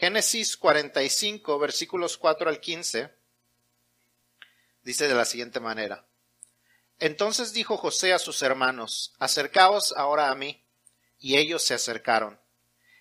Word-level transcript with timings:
Génesis 0.00 0.56
45, 0.56 1.58
versículos 1.58 2.16
4 2.16 2.48
al 2.48 2.58
15, 2.58 3.10
dice 4.82 5.08
de 5.08 5.14
la 5.14 5.26
siguiente 5.26 5.60
manera. 5.60 6.06
Entonces 6.98 7.52
dijo 7.52 7.76
José 7.76 8.14
a 8.14 8.18
sus 8.18 8.40
hermanos, 8.40 9.12
acercaos 9.18 9.92
ahora 9.94 10.30
a 10.30 10.34
mí. 10.34 10.64
Y 11.18 11.36
ellos 11.36 11.62
se 11.62 11.74
acercaron. 11.74 12.40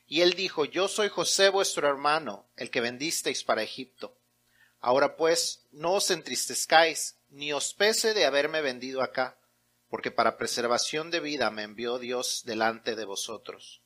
Y 0.07 0.19
él 0.23 0.33
dijo, 0.33 0.65
yo 0.65 0.89
soy 0.89 1.07
José 1.07 1.47
vuestro 1.47 1.87
hermano, 1.87 2.49
el 2.57 2.69
que 2.69 2.81
vendisteis 2.81 3.45
para 3.45 3.63
Egipto. 3.63 4.17
Ahora 4.81 5.15
pues, 5.15 5.63
no 5.71 5.93
os 5.93 6.11
entristezcáis, 6.11 7.15
ni 7.29 7.53
os 7.53 7.73
pese 7.73 8.13
de 8.13 8.25
haberme 8.25 8.59
vendido 8.59 9.01
acá, 9.01 9.37
porque 9.87 10.11
para 10.11 10.35
preservación 10.35 11.11
de 11.11 11.21
vida 11.21 11.49
me 11.49 11.63
envió 11.63 11.97
Dios 11.97 12.41
delante 12.43 12.97
de 12.97 13.05
vosotros 13.05 13.81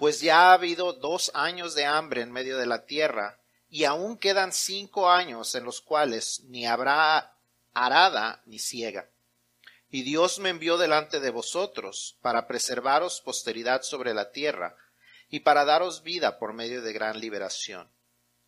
pues 0.00 0.22
ya 0.22 0.48
ha 0.48 0.52
habido 0.54 0.94
dos 0.94 1.30
años 1.34 1.74
de 1.74 1.84
hambre 1.84 2.22
en 2.22 2.32
medio 2.32 2.56
de 2.56 2.64
la 2.64 2.86
tierra, 2.86 3.38
y 3.68 3.84
aún 3.84 4.16
quedan 4.16 4.50
cinco 4.50 5.10
años 5.10 5.54
en 5.54 5.64
los 5.64 5.82
cuales 5.82 6.40
ni 6.44 6.66
habrá 6.66 7.36
arada 7.74 8.40
ni 8.46 8.58
ciega. 8.58 9.10
Y 9.90 10.00
Dios 10.00 10.38
me 10.38 10.48
envió 10.48 10.78
delante 10.78 11.20
de 11.20 11.28
vosotros 11.28 12.16
para 12.22 12.46
preservaros 12.46 13.20
posteridad 13.20 13.82
sobre 13.82 14.14
la 14.14 14.32
tierra, 14.32 14.74
y 15.28 15.40
para 15.40 15.66
daros 15.66 16.02
vida 16.02 16.38
por 16.38 16.54
medio 16.54 16.80
de 16.80 16.94
gran 16.94 17.20
liberación. 17.20 17.90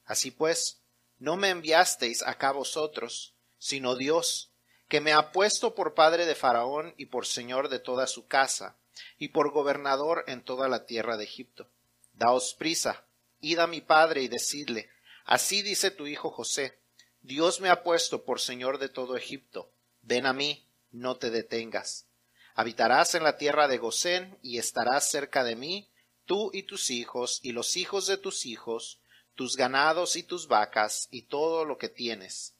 Así 0.06 0.30
pues, 0.30 0.80
no 1.18 1.36
me 1.36 1.50
enviasteis 1.50 2.22
acá 2.22 2.52
vosotros, 2.52 3.34
sino 3.58 3.94
Dios, 3.94 4.52
que 4.88 5.02
me 5.02 5.12
ha 5.12 5.32
puesto 5.32 5.74
por 5.74 5.92
padre 5.92 6.24
de 6.24 6.34
Faraón 6.34 6.94
y 6.96 7.06
por 7.06 7.26
señor 7.26 7.68
de 7.68 7.78
toda 7.78 8.06
su 8.06 8.26
casa, 8.26 8.78
y 9.18 9.28
por 9.28 9.52
gobernador 9.52 10.24
en 10.26 10.44
toda 10.44 10.68
la 10.68 10.86
tierra 10.86 11.16
de 11.16 11.24
Egipto. 11.24 11.68
Daos 12.12 12.54
prisa, 12.54 13.06
id 13.40 13.58
a 13.58 13.66
mi 13.66 13.80
padre 13.80 14.22
y 14.22 14.28
decidle, 14.28 14.90
así 15.24 15.62
dice 15.62 15.90
tu 15.90 16.06
hijo 16.06 16.30
José, 16.30 16.78
Dios 17.20 17.60
me 17.60 17.68
ha 17.68 17.82
puesto 17.82 18.24
por 18.24 18.40
señor 18.40 18.78
de 18.78 18.88
todo 18.88 19.16
Egipto, 19.16 19.72
ven 20.02 20.26
a 20.26 20.32
mí, 20.32 20.68
no 20.90 21.16
te 21.16 21.30
detengas. 21.30 22.06
Habitarás 22.54 23.14
en 23.14 23.24
la 23.24 23.38
tierra 23.38 23.66
de 23.66 23.78
Gosén 23.78 24.38
y 24.42 24.58
estarás 24.58 25.10
cerca 25.10 25.42
de 25.42 25.56
mí, 25.56 25.90
tú 26.26 26.50
y 26.52 26.64
tus 26.64 26.90
hijos 26.90 27.40
y 27.42 27.52
los 27.52 27.76
hijos 27.76 28.06
de 28.06 28.18
tus 28.18 28.44
hijos, 28.44 29.00
tus 29.34 29.56
ganados 29.56 30.16
y 30.16 30.22
tus 30.22 30.48
vacas 30.48 31.08
y 31.10 31.22
todo 31.22 31.64
lo 31.64 31.78
que 31.78 31.88
tienes. 31.88 32.54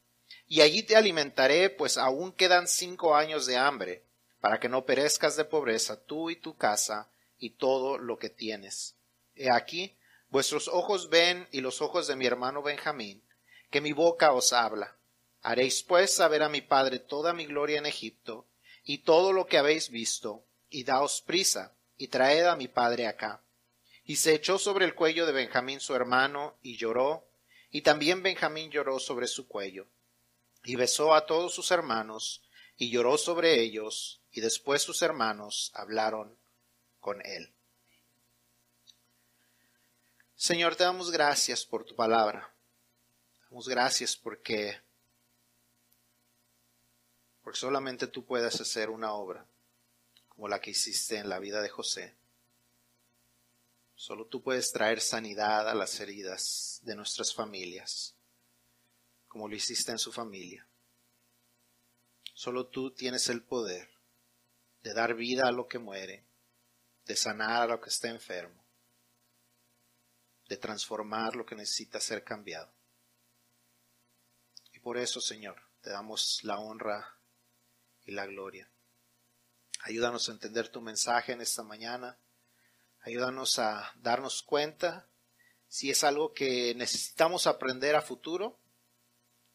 Y 0.47 0.61
allí 0.61 0.83
te 0.83 0.97
alimentaré, 0.97 1.71
pues 1.71 1.99
aún 1.99 2.33
quedan 2.33 2.67
cinco 2.67 3.15
años 3.15 3.47
de 3.47 3.57
hambre, 3.57 4.05
para 4.43 4.59
que 4.59 4.69
no 4.69 4.85
perezcas 4.85 5.37
de 5.37 5.45
pobreza 5.45 6.05
tú 6.05 6.29
y 6.29 6.35
tu 6.35 6.57
casa 6.57 7.09
y 7.39 7.51
todo 7.51 7.97
lo 7.97 8.19
que 8.19 8.29
tienes. 8.29 8.97
He 9.37 9.49
aquí, 9.53 9.97
vuestros 10.31 10.67
ojos 10.67 11.09
ven 11.11 11.47
y 11.53 11.61
los 11.61 11.81
ojos 11.81 12.09
de 12.09 12.17
mi 12.17 12.27
hermano 12.27 12.61
Benjamín, 12.61 13.23
que 13.71 13.81
mi 13.81 13.93
boca 13.93 14.33
os 14.33 14.53
habla. 14.53 14.97
Haréis 15.43 15.85
pues 15.85 16.13
saber 16.13 16.43
a 16.43 16.49
mi 16.49 16.61
padre 16.61 16.99
toda 16.99 17.33
mi 17.33 17.47
gloria 17.47 17.79
en 17.79 17.87
Egipto, 17.87 18.45
y 18.83 18.99
todo 18.99 19.33
lo 19.33 19.47
que 19.47 19.59
habéis 19.59 19.91
visto, 19.91 20.43
y 20.69 20.83
daos 20.83 21.21
prisa, 21.21 21.77
y 21.97 22.09
traed 22.09 22.47
a 22.47 22.57
mi 22.57 22.67
padre 22.67 23.07
acá. 23.07 23.45
Y 24.05 24.17
se 24.17 24.35
echó 24.35 24.59
sobre 24.59 24.87
el 24.87 24.97
cuello 24.97 25.25
de 25.25 25.31
Benjamín 25.31 25.79
su 25.79 25.95
hermano, 25.95 26.57
y 26.63 26.77
lloró, 26.77 27.29
y 27.71 27.83
también 27.83 28.25
Benjamín 28.25 28.73
lloró 28.73 28.99
sobre 28.99 29.29
su 29.29 29.47
cuello. 29.47 29.87
Y 30.65 30.75
besó 30.75 31.15
a 31.15 31.27
todos 31.27 31.55
sus 31.55 31.71
hermanos, 31.71 32.43
y 32.77 32.91
lloró 32.91 33.17
sobre 33.19 33.61
ellos, 33.61 34.19
y 34.33 34.41
después 34.41 34.83
sus 34.83 35.03
hermanos 35.03 35.71
hablaron 35.75 36.37
con 37.01 37.25
él. 37.25 37.53
Señor, 40.35 40.75
te 40.75 40.85
damos 40.85 41.11
gracias 41.11 41.65
por 41.65 41.85
tu 41.85 41.95
palabra. 41.95 42.53
Damos 43.45 43.69
gracias 43.69 44.17
porque, 44.17 44.81
porque 47.43 47.59
solamente 47.59 48.07
tú 48.07 48.25
puedes 48.25 48.61
hacer 48.61 48.89
una 48.89 49.13
obra 49.13 49.47
como 50.29 50.49
la 50.49 50.61
que 50.61 50.71
hiciste 50.71 51.19
en 51.19 51.29
la 51.29 51.39
vida 51.39 51.61
de 51.61 51.69
José. 51.69 52.17
Solo 53.95 54.27
tú 54.27 54.43
puedes 54.43 54.73
traer 54.73 55.01
sanidad 55.01 55.69
a 55.69 55.75
las 55.75 56.01
heridas 56.01 56.81
de 56.83 56.97
nuestras 56.97 57.35
familias, 57.35 58.17
como 59.29 59.47
lo 59.47 59.55
hiciste 59.55 59.93
en 59.93 59.99
su 59.99 60.11
familia. 60.11 60.67
Solo 62.35 62.67
tú 62.67 62.91
tienes 62.91 63.29
el 63.29 63.43
poder 63.43 63.92
de 64.83 64.95
dar 64.95 65.15
vida 65.15 65.47
a 65.47 65.53
lo 65.53 65.69
que 65.69 65.79
muere, 65.79 66.25
de 67.05 67.17
sanar 67.17 67.63
a 67.63 67.67
lo 67.67 67.81
que 67.81 67.89
está 67.89 68.09
enfermo, 68.09 68.65
de 70.49 70.57
transformar 70.57 71.37
lo 71.37 71.47
que 71.47 71.55
necesita 71.55 72.01
ser 72.01 72.25
cambiado. 72.25 72.73
Y 74.73 74.81
por 74.81 74.99
eso, 74.99 75.21
Señor, 75.21 75.57
te 75.81 75.91
damos 75.91 76.41
la 76.43 76.59
honra 76.59 77.17
y 78.05 78.13
la 78.13 78.27
gloria. 78.27 78.69
Ayúdanos 79.85 80.29
a 80.29 80.33
entender 80.33 80.69
tu 80.69 80.81
mensaje 80.81 81.33
en 81.33 81.41
esta 81.41 81.63
mañana. 81.63 82.19
Ayúdanos 83.01 83.59
a 83.59 83.93
darnos 83.97 84.43
cuenta 84.43 85.09
si 85.69 85.91
es 85.91 86.05
algo 86.05 86.35
que 86.35 86.75
necesitamos 86.75 87.47
aprender 87.47 87.97
a 87.97 88.03
futuro 88.03 88.59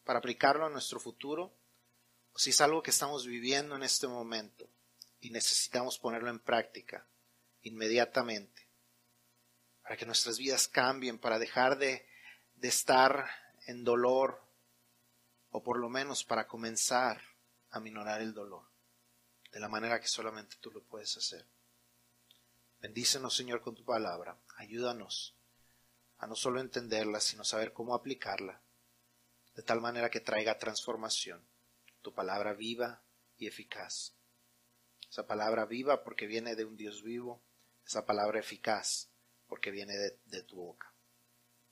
para 0.04 0.18
aplicarlo 0.18 0.66
a 0.66 0.70
nuestro 0.70 1.00
futuro 1.00 1.54
o 2.32 2.38
si 2.38 2.50
es 2.50 2.60
algo 2.60 2.82
que 2.82 2.90
estamos 2.90 3.26
viviendo 3.26 3.76
en 3.76 3.82
este 3.82 4.06
momento 4.06 4.68
y 5.20 5.30
necesitamos 5.30 5.98
ponerlo 5.98 6.30
en 6.30 6.38
práctica 6.38 7.06
inmediatamente 7.62 8.68
para 9.82 9.96
que 9.96 10.06
nuestras 10.06 10.38
vidas 10.38 10.68
cambien, 10.68 11.18
para 11.18 11.38
dejar 11.38 11.78
de, 11.78 12.06
de 12.56 12.68
estar 12.68 13.28
en 13.66 13.84
dolor 13.84 14.42
o 15.50 15.62
por 15.62 15.78
lo 15.78 15.88
menos 15.88 16.24
para 16.24 16.46
comenzar 16.46 17.22
a 17.70 17.80
minorar 17.80 18.20
el 18.20 18.34
dolor 18.34 18.68
de 19.50 19.60
la 19.60 19.68
manera 19.68 20.00
que 20.00 20.08
solamente 20.08 20.56
tú 20.60 20.70
lo 20.70 20.82
puedes 20.84 21.16
hacer. 21.16 21.46
Bendícenos, 22.80 23.34
Señor, 23.34 23.62
con 23.62 23.74
tu 23.74 23.84
palabra. 23.84 24.38
Ayúdanos 24.56 25.34
a 26.18 26.26
no 26.26 26.36
solo 26.36 26.60
entenderla, 26.60 27.20
sino 27.20 27.44
saber 27.44 27.72
cómo 27.72 27.94
aplicarla, 27.94 28.60
de 29.54 29.62
tal 29.62 29.80
manera 29.80 30.10
que 30.10 30.20
traiga 30.20 30.58
transformación. 30.58 31.42
Tu 32.02 32.12
palabra 32.12 32.52
viva 32.52 33.02
y 33.38 33.46
eficaz 33.46 34.17
esa 35.10 35.26
palabra 35.26 35.64
viva 35.64 36.04
porque 36.04 36.26
viene 36.26 36.54
de 36.54 36.64
un 36.64 36.76
Dios 36.76 37.02
vivo, 37.02 37.42
esa 37.86 38.04
palabra 38.04 38.40
eficaz 38.40 39.08
porque 39.46 39.70
viene 39.70 39.94
de, 39.96 40.42
tu 40.42 40.56
boca. 40.56 40.92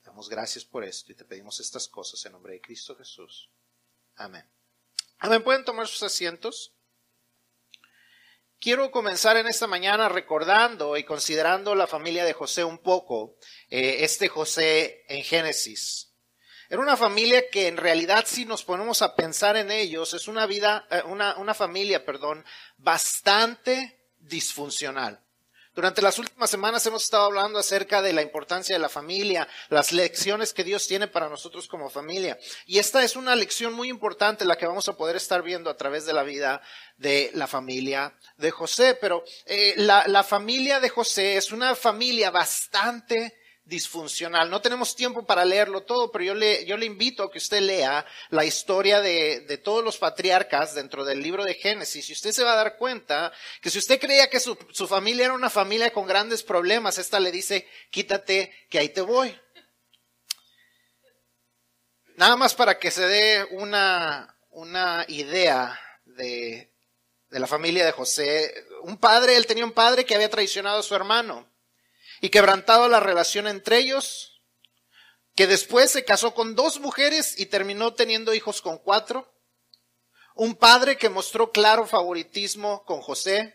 Damos 0.02 0.28
gracias 0.28 0.64
por 0.64 0.84
esto 0.84 1.12
y 1.12 1.14
te 1.14 1.24
pedimos 1.24 1.60
estas 1.60 1.88
cosas 1.88 2.24
en 2.24 2.32
nombre 2.32 2.54
de 2.54 2.60
Cristo 2.60 2.96
Jesús. 2.96 3.50
Amén. 4.16 4.48
Amén. 5.18 5.42
¿Pueden 5.44 5.64
tomar 5.64 5.86
sus 5.86 6.02
asientos? 6.02 6.72
Quiero 8.58 8.90
comenzar 8.90 9.36
en 9.36 9.46
esta 9.46 9.66
mañana 9.66 10.08
recordando 10.08 10.96
y 10.96 11.04
considerando 11.04 11.74
la 11.74 11.86
familia 11.86 12.24
de 12.24 12.32
José 12.32 12.64
un 12.64 12.78
poco, 12.78 13.36
eh, 13.68 13.98
este 14.00 14.28
José 14.28 15.04
en 15.08 15.22
Génesis. 15.22 16.14
Era 16.68 16.80
una 16.80 16.96
familia 16.96 17.48
que 17.50 17.68
en 17.68 17.76
realidad 17.76 18.24
si 18.26 18.44
nos 18.44 18.64
ponemos 18.64 19.02
a 19.02 19.14
pensar 19.14 19.56
en 19.56 19.70
ellos 19.70 20.14
es 20.14 20.28
una 20.28 20.46
vida, 20.46 20.86
eh, 20.90 21.02
una, 21.06 21.36
una 21.36 21.54
familia, 21.54 22.04
perdón, 22.04 22.44
bastante 22.76 24.00
disfuncional. 24.18 25.22
Durante 25.76 26.00
las 26.00 26.18
últimas 26.18 26.48
semanas 26.48 26.86
hemos 26.86 27.04
estado 27.04 27.26
hablando 27.26 27.58
acerca 27.58 28.00
de 28.00 28.14
la 28.14 28.22
importancia 28.22 28.74
de 28.74 28.80
la 28.80 28.88
familia, 28.88 29.46
las 29.68 29.92
lecciones 29.92 30.54
que 30.54 30.64
Dios 30.64 30.88
tiene 30.88 31.06
para 31.06 31.28
nosotros 31.28 31.68
como 31.68 31.90
familia. 31.90 32.38
Y 32.64 32.78
esta 32.78 33.04
es 33.04 33.14
una 33.14 33.36
lección 33.36 33.74
muy 33.74 33.90
importante 33.90 34.46
la 34.46 34.56
que 34.56 34.66
vamos 34.66 34.88
a 34.88 34.96
poder 34.96 35.16
estar 35.16 35.42
viendo 35.42 35.68
a 35.68 35.76
través 35.76 36.06
de 36.06 36.14
la 36.14 36.22
vida 36.22 36.62
de 36.96 37.30
la 37.34 37.46
familia 37.46 38.16
de 38.38 38.50
José. 38.50 38.96
Pero 38.98 39.22
eh, 39.44 39.74
la, 39.76 40.08
la 40.08 40.24
familia 40.24 40.80
de 40.80 40.88
José 40.88 41.36
es 41.36 41.52
una 41.52 41.74
familia 41.74 42.30
bastante 42.30 43.34
disfuncional. 43.66 44.48
No 44.48 44.62
tenemos 44.62 44.94
tiempo 44.94 45.26
para 45.26 45.44
leerlo 45.44 45.82
todo, 45.82 46.10
pero 46.10 46.24
yo 46.24 46.34
le, 46.34 46.64
yo 46.64 46.76
le 46.76 46.86
invito 46.86 47.24
a 47.24 47.30
que 47.30 47.38
usted 47.38 47.60
lea 47.60 48.06
la 48.30 48.44
historia 48.44 49.00
de, 49.00 49.40
de, 49.40 49.58
todos 49.58 49.84
los 49.84 49.98
patriarcas 49.98 50.74
dentro 50.74 51.04
del 51.04 51.20
libro 51.20 51.44
de 51.44 51.54
Génesis 51.54 52.08
y 52.08 52.12
usted 52.12 52.30
se 52.30 52.44
va 52.44 52.52
a 52.52 52.56
dar 52.56 52.76
cuenta 52.76 53.32
que 53.60 53.68
si 53.68 53.78
usted 53.78 54.00
creía 54.00 54.30
que 54.30 54.38
su, 54.38 54.56
su 54.70 54.86
familia 54.86 55.26
era 55.26 55.34
una 55.34 55.50
familia 55.50 55.92
con 55.92 56.06
grandes 56.06 56.44
problemas, 56.44 56.98
esta 56.98 57.18
le 57.18 57.32
dice, 57.32 57.68
quítate 57.90 58.52
que 58.70 58.78
ahí 58.78 58.88
te 58.88 59.00
voy. 59.00 59.36
Nada 62.14 62.36
más 62.36 62.54
para 62.54 62.78
que 62.78 62.92
se 62.92 63.06
dé 63.06 63.46
una, 63.50 64.38
una 64.50 65.04
idea 65.08 65.78
de, 66.04 66.72
de 67.30 67.40
la 67.40 67.48
familia 67.48 67.84
de 67.84 67.92
José. 67.92 68.54
Un 68.82 68.96
padre, 68.96 69.36
él 69.36 69.46
tenía 69.46 69.64
un 69.64 69.72
padre 69.72 70.06
que 70.06 70.14
había 70.14 70.30
traicionado 70.30 70.78
a 70.78 70.84
su 70.84 70.94
hermano 70.94 71.55
y 72.20 72.30
quebrantado 72.30 72.88
la 72.88 73.00
relación 73.00 73.46
entre 73.46 73.78
ellos, 73.78 74.42
que 75.34 75.46
después 75.46 75.90
se 75.90 76.04
casó 76.04 76.34
con 76.34 76.54
dos 76.54 76.80
mujeres 76.80 77.38
y 77.38 77.46
terminó 77.46 77.94
teniendo 77.94 78.34
hijos 78.34 78.62
con 78.62 78.78
cuatro, 78.78 79.32
un 80.34 80.54
padre 80.54 80.96
que 80.96 81.08
mostró 81.08 81.50
claro 81.52 81.86
favoritismo 81.86 82.84
con 82.84 83.00
José, 83.00 83.54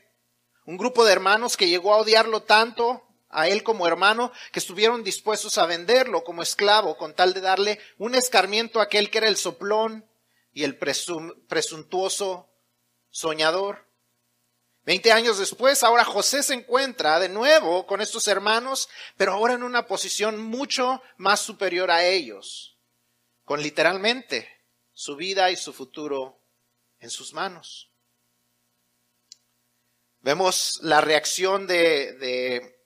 un 0.66 0.78
grupo 0.78 1.06
de 1.06 1.14
hermanos 1.14 1.58
que 1.58 1.70
llegó 1.70 1.94
a 1.94 1.98
odiarlo 1.98 2.44
tanto 2.44 3.08
a 3.30 3.48
él 3.48 3.64
como 3.64 3.88
hermano 3.88 4.32
que 4.52 4.60
estuvieron 4.60 5.04
dispuestos 5.04 5.58
a 5.58 5.66
venderlo 5.66 6.24
como 6.24 6.44
esclavo 6.44 6.98
con 6.98 7.14
tal 7.14 7.34
de 7.34 7.42
darle 7.42 7.80
un 7.98 8.16
escarmiento 8.16 8.80
a 8.80 8.84
aquel 8.84 9.10
que 9.10 9.20
era 9.20 9.28
el 9.28 9.38
soplón 9.38 10.06
y 10.54 10.64
el 10.64 10.78
presuntuoso 10.78 12.50
soñador. 13.10 13.91
Veinte 14.84 15.12
años 15.12 15.38
después, 15.38 15.84
ahora 15.84 16.04
José 16.04 16.42
se 16.42 16.56
encuentra 16.56 17.20
de 17.20 17.30
nuevo 17.30 17.86
con 17.86 18.02
estos 18.02 18.28
hermanos, 18.28 18.90
pero 19.16 19.34
ahora 19.34 19.54
en 19.54 19.64
una 19.64 19.86
posición 19.86 20.42
mucho 20.42 21.04
más 21.18 21.40
superior 21.40 21.92
a 21.92 22.04
ellos, 22.04 22.80
con 23.44 23.62
literalmente 23.62 24.50
su 24.92 25.16
vida 25.16 25.52
y 25.52 25.56
su 25.56 25.72
futuro 25.72 26.42
en 27.00 27.12
sus 27.12 27.34
manos. 27.34 27.92
Vemos 30.22 30.80
la 30.82 31.02
reacción 31.02 31.68
de, 31.68 32.14
de, 32.14 32.80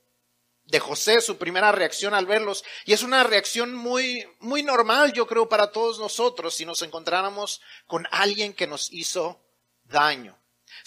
de, 0.65 0.80
José, 0.80 1.21
su 1.21 1.38
primera 1.38 1.71
reacción 1.71 2.13
al 2.13 2.25
verlos, 2.25 2.65
y 2.86 2.91
es 2.91 3.03
una 3.03 3.24
reacción 3.24 3.74
muy, 3.74 4.25
muy 4.39 4.63
normal, 4.63 5.13
yo 5.13 5.27
creo, 5.27 5.48
para 5.48 5.71
todos 5.71 6.00
nosotros 6.00 6.56
si 6.56 6.65
nos 6.65 6.81
encontráramos 6.81 7.62
con 7.88 8.06
alguien 8.12 8.53
que 8.53 8.68
nos 8.68 8.91
hizo 8.91 9.41
daño. 9.83 10.38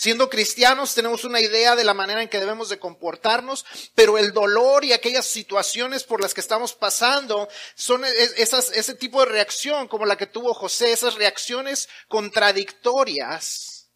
Siendo 0.00 0.30
cristianos 0.30 0.94
tenemos 0.94 1.24
una 1.24 1.40
idea 1.40 1.74
de 1.74 1.82
la 1.82 1.92
manera 1.92 2.22
en 2.22 2.28
que 2.28 2.38
debemos 2.38 2.68
de 2.68 2.78
comportarnos, 2.78 3.66
pero 3.96 4.16
el 4.16 4.32
dolor 4.32 4.84
y 4.84 4.92
aquellas 4.92 5.26
situaciones 5.26 6.04
por 6.04 6.20
las 6.20 6.34
que 6.34 6.40
estamos 6.40 6.72
pasando 6.72 7.48
son 7.74 8.04
esas, 8.04 8.70
ese 8.70 8.94
tipo 8.94 9.18
de 9.18 9.32
reacción 9.32 9.88
como 9.88 10.06
la 10.06 10.16
que 10.16 10.26
tuvo 10.26 10.54
José, 10.54 10.92
esas 10.92 11.16
reacciones 11.16 11.88
contradictorias. 12.06 13.88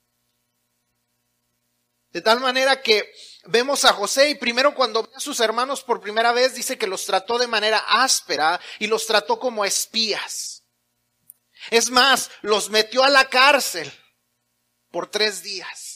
De 2.11 2.21
tal 2.21 2.41
manera 2.41 2.83
que 2.83 3.09
vemos 3.45 3.85
a 3.85 3.93
José 3.93 4.31
y 4.31 4.35
primero 4.35 4.75
cuando 4.75 5.05
ve 5.05 5.11
a 5.15 5.21
sus 5.21 5.39
hermanos 5.39 5.85
por 5.85 6.01
primera 6.01 6.33
vez 6.33 6.57
dice 6.57 6.77
que 6.77 6.89
los 6.89 7.07
trató 7.07 7.39
de 7.39 7.47
manera 7.47 7.79
áspera 7.79 8.61
y 8.81 8.89
los 8.89 9.07
trató 9.07 9.39
como 9.39 9.65
espías. 9.65 10.65
Es 11.71 11.91
más, 11.91 12.29
los 12.41 12.71
metió 12.71 13.05
a 13.05 13.09
la 13.09 13.29
cárcel 13.29 13.93
por 14.91 15.09
tres 15.09 15.45
días. 15.45 15.92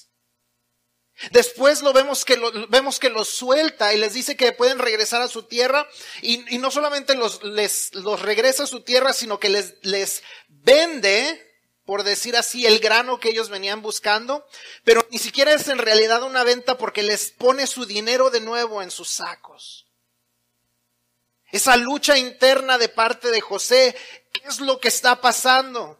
Después 1.30 1.82
lo 1.82 1.92
vemos 1.92 2.24
que 2.24 2.36
lo, 2.36 2.68
vemos 2.68 2.98
que 2.98 3.08
los 3.08 3.28
suelta 3.28 3.94
y 3.94 3.98
les 3.98 4.12
dice 4.12 4.36
que 4.36 4.52
pueden 4.52 4.78
regresar 4.78 5.22
a 5.22 5.28
su 5.28 5.44
tierra 5.44 5.88
y, 6.20 6.54
y 6.54 6.58
no 6.58 6.70
solamente 6.70 7.14
los, 7.14 7.42
les, 7.42 7.94
los 7.94 8.20
regresa 8.20 8.64
a 8.64 8.66
su 8.66 8.80
tierra, 8.80 9.14
sino 9.14 9.40
que 9.40 9.48
les, 9.48 9.74
les 9.82 10.22
vende, 10.48 11.54
por 11.86 12.02
decir 12.02 12.36
así, 12.36 12.66
el 12.66 12.80
grano 12.80 13.18
que 13.18 13.30
ellos 13.30 13.48
venían 13.48 13.80
buscando, 13.80 14.46
pero 14.84 15.06
ni 15.10 15.18
siquiera 15.18 15.54
es 15.54 15.68
en 15.68 15.78
realidad 15.78 16.22
una 16.22 16.44
venta 16.44 16.76
porque 16.76 17.02
les 17.02 17.30
pone 17.30 17.66
su 17.66 17.86
dinero 17.86 18.28
de 18.28 18.40
nuevo 18.40 18.82
en 18.82 18.90
sus 18.90 19.08
sacos. 19.08 19.86
Esa 21.50 21.76
lucha 21.76 22.18
interna 22.18 22.76
de 22.76 22.90
parte 22.90 23.30
de 23.30 23.40
José, 23.40 23.96
¿qué 24.32 24.48
es 24.48 24.60
lo 24.60 24.80
que 24.80 24.88
está 24.88 25.20
pasando? 25.22 25.98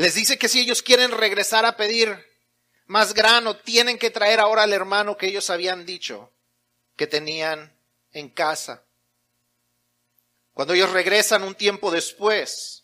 Les 0.00 0.14
dice 0.14 0.38
que 0.38 0.48
si 0.48 0.60
ellos 0.60 0.82
quieren 0.82 1.10
regresar 1.10 1.66
a 1.66 1.76
pedir 1.76 2.26
más 2.86 3.12
grano, 3.12 3.58
tienen 3.58 3.98
que 3.98 4.10
traer 4.10 4.40
ahora 4.40 4.62
al 4.62 4.72
hermano 4.72 5.14
que 5.18 5.26
ellos 5.26 5.50
habían 5.50 5.84
dicho 5.84 6.32
que 6.96 7.06
tenían 7.06 7.70
en 8.12 8.30
casa. 8.30 8.82
Cuando 10.54 10.72
ellos 10.72 10.88
regresan 10.88 11.42
un 11.42 11.54
tiempo 11.54 11.90
después, 11.90 12.82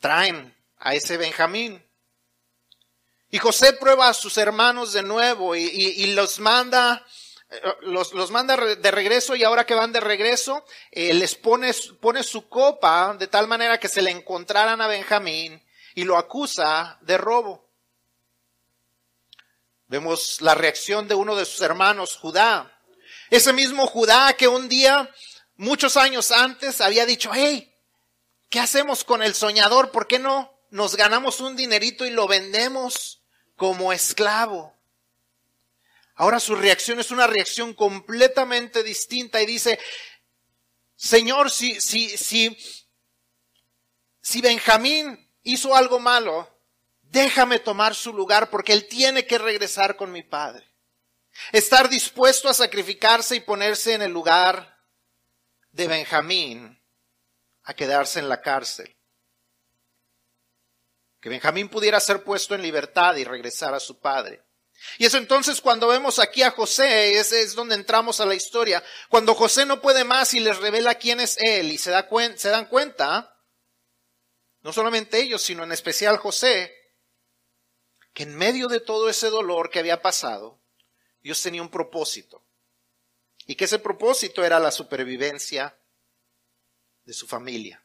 traen 0.00 0.56
a 0.78 0.96
ese 0.96 1.16
Benjamín. 1.16 1.80
Y 3.30 3.38
José 3.38 3.74
prueba 3.74 4.08
a 4.08 4.14
sus 4.14 4.36
hermanos 4.38 4.92
de 4.92 5.04
nuevo 5.04 5.54
y, 5.54 5.62
y 5.62 6.14
los 6.14 6.40
manda 6.40 7.06
los, 7.82 8.12
los, 8.12 8.30
manda 8.30 8.56
de 8.56 8.90
regreso 8.90 9.36
y 9.36 9.44
ahora 9.44 9.66
que 9.66 9.74
van 9.74 9.92
de 9.92 10.00
regreso, 10.00 10.64
eh, 10.90 11.12
les 11.12 11.34
pone, 11.34 11.72
pone 12.00 12.22
su 12.22 12.48
copa 12.48 13.14
de 13.18 13.26
tal 13.26 13.46
manera 13.46 13.78
que 13.78 13.88
se 13.88 14.02
le 14.02 14.10
encontraran 14.10 14.80
a 14.80 14.86
Benjamín 14.86 15.62
y 15.94 16.04
lo 16.04 16.16
acusa 16.16 16.98
de 17.02 17.18
robo. 17.18 17.68
Vemos 19.86 20.40
la 20.40 20.54
reacción 20.54 21.06
de 21.06 21.14
uno 21.14 21.36
de 21.36 21.44
sus 21.44 21.60
hermanos, 21.60 22.16
Judá. 22.16 22.80
Ese 23.28 23.52
mismo 23.52 23.86
Judá 23.86 24.32
que 24.34 24.48
un 24.48 24.68
día, 24.68 25.10
muchos 25.56 25.96
años 25.96 26.30
antes, 26.30 26.80
había 26.80 27.04
dicho, 27.04 27.30
hey, 27.34 27.74
¿qué 28.48 28.60
hacemos 28.60 29.04
con 29.04 29.22
el 29.22 29.34
soñador? 29.34 29.90
¿Por 29.90 30.06
qué 30.06 30.18
no 30.18 30.58
nos 30.70 30.96
ganamos 30.96 31.40
un 31.40 31.56
dinerito 31.56 32.06
y 32.06 32.10
lo 32.10 32.26
vendemos 32.26 33.22
como 33.56 33.92
esclavo? 33.92 34.74
Ahora 36.14 36.40
su 36.40 36.54
reacción 36.54 37.00
es 37.00 37.10
una 37.10 37.26
reacción 37.26 37.74
completamente 37.74 38.82
distinta 38.82 39.40
y 39.40 39.46
dice, 39.46 39.78
Señor, 40.94 41.50
si, 41.50 41.80
si, 41.80 42.16
si, 42.16 42.56
si 44.20 44.40
Benjamín 44.40 45.30
hizo 45.42 45.74
algo 45.74 45.98
malo, 45.98 46.48
déjame 47.02 47.58
tomar 47.58 47.94
su 47.94 48.12
lugar 48.12 48.50
porque 48.50 48.72
él 48.72 48.86
tiene 48.88 49.26
que 49.26 49.38
regresar 49.38 49.96
con 49.96 50.12
mi 50.12 50.22
padre. 50.22 50.68
Estar 51.50 51.88
dispuesto 51.88 52.48
a 52.48 52.54
sacrificarse 52.54 53.36
y 53.36 53.40
ponerse 53.40 53.94
en 53.94 54.02
el 54.02 54.12
lugar 54.12 54.78
de 55.70 55.88
Benjamín 55.88 56.80
a 57.64 57.74
quedarse 57.74 58.18
en 58.18 58.28
la 58.28 58.40
cárcel. 58.42 58.96
Que 61.20 61.28
Benjamín 61.28 61.68
pudiera 61.68 62.00
ser 62.00 62.22
puesto 62.22 62.54
en 62.54 62.62
libertad 62.62 63.16
y 63.16 63.24
regresar 63.24 63.74
a 63.74 63.80
su 63.80 63.98
padre. 63.98 64.42
Y 64.98 65.06
eso 65.06 65.18
entonces 65.18 65.60
cuando 65.60 65.88
vemos 65.88 66.18
aquí 66.18 66.42
a 66.42 66.50
José, 66.50 67.18
ese 67.18 67.42
es 67.42 67.54
donde 67.54 67.74
entramos 67.74 68.20
a 68.20 68.26
la 68.26 68.34
historia. 68.34 68.82
Cuando 69.08 69.34
José 69.34 69.66
no 69.66 69.80
puede 69.80 70.04
más 70.04 70.34
y 70.34 70.40
les 70.40 70.58
revela 70.58 70.96
quién 70.96 71.20
es 71.20 71.36
él 71.38 71.72
y 71.72 71.78
se, 71.78 71.90
da 71.90 72.08
se 72.36 72.48
dan 72.48 72.66
cuenta, 72.66 73.36
no 74.62 74.72
solamente 74.72 75.20
ellos, 75.20 75.42
sino 75.42 75.64
en 75.64 75.72
especial 75.72 76.18
José, 76.18 76.74
que 78.12 78.24
en 78.24 78.36
medio 78.36 78.68
de 78.68 78.80
todo 78.80 79.08
ese 79.08 79.28
dolor 79.28 79.70
que 79.70 79.78
había 79.78 80.02
pasado, 80.02 80.60
Dios 81.20 81.40
tenía 81.42 81.62
un 81.62 81.70
propósito. 81.70 82.44
Y 83.46 83.56
que 83.56 83.64
ese 83.64 83.78
propósito 83.78 84.44
era 84.44 84.60
la 84.60 84.70
supervivencia 84.70 85.76
de 87.04 87.12
su 87.12 87.26
familia. 87.26 87.84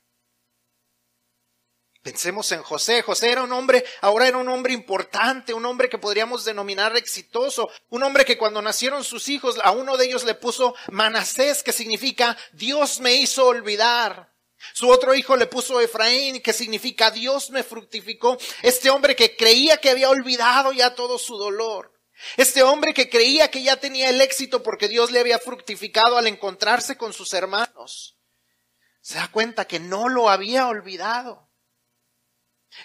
Pensemos 2.07 2.49
en 2.53 2.63
José. 2.63 3.01
José 3.01 3.33
era 3.33 3.43
un 3.43 3.51
hombre, 3.51 3.83
ahora 3.99 4.29
era 4.29 4.37
un 4.37 4.47
hombre 4.47 4.71
importante, 4.71 5.53
un 5.53 5.65
hombre 5.65 5.89
que 5.89 5.97
podríamos 5.97 6.45
denominar 6.45 6.95
exitoso, 6.95 7.69
un 7.89 8.01
hombre 8.01 8.23
que 8.23 8.37
cuando 8.37 8.61
nacieron 8.61 9.03
sus 9.03 9.27
hijos, 9.27 9.59
a 9.61 9.71
uno 9.71 9.97
de 9.97 10.05
ellos 10.05 10.23
le 10.23 10.33
puso 10.33 10.73
Manasés, 10.89 11.63
que 11.63 11.73
significa 11.73 12.37
Dios 12.53 13.01
me 13.01 13.15
hizo 13.15 13.45
olvidar. 13.45 14.31
Su 14.71 14.87
otro 14.87 15.15
hijo 15.15 15.35
le 15.35 15.47
puso 15.47 15.81
Efraín, 15.81 16.41
que 16.41 16.53
significa 16.53 17.11
Dios 17.11 17.49
me 17.49 17.61
fructificó. 17.61 18.37
Este 18.61 18.89
hombre 18.89 19.13
que 19.13 19.35
creía 19.35 19.75
que 19.75 19.89
había 19.89 20.09
olvidado 20.09 20.71
ya 20.71 20.95
todo 20.95 21.19
su 21.19 21.35
dolor. 21.35 21.91
Este 22.37 22.63
hombre 22.63 22.93
que 22.93 23.09
creía 23.09 23.51
que 23.51 23.63
ya 23.63 23.75
tenía 23.75 24.09
el 24.09 24.21
éxito 24.21 24.63
porque 24.63 24.87
Dios 24.87 25.11
le 25.11 25.19
había 25.19 25.39
fructificado 25.39 26.17
al 26.17 26.27
encontrarse 26.27 26.95
con 26.95 27.11
sus 27.11 27.33
hermanos. 27.33 28.17
Se 29.01 29.15
da 29.15 29.27
cuenta 29.27 29.65
que 29.65 29.81
no 29.81 30.07
lo 30.07 30.29
había 30.29 30.69
olvidado 30.69 31.46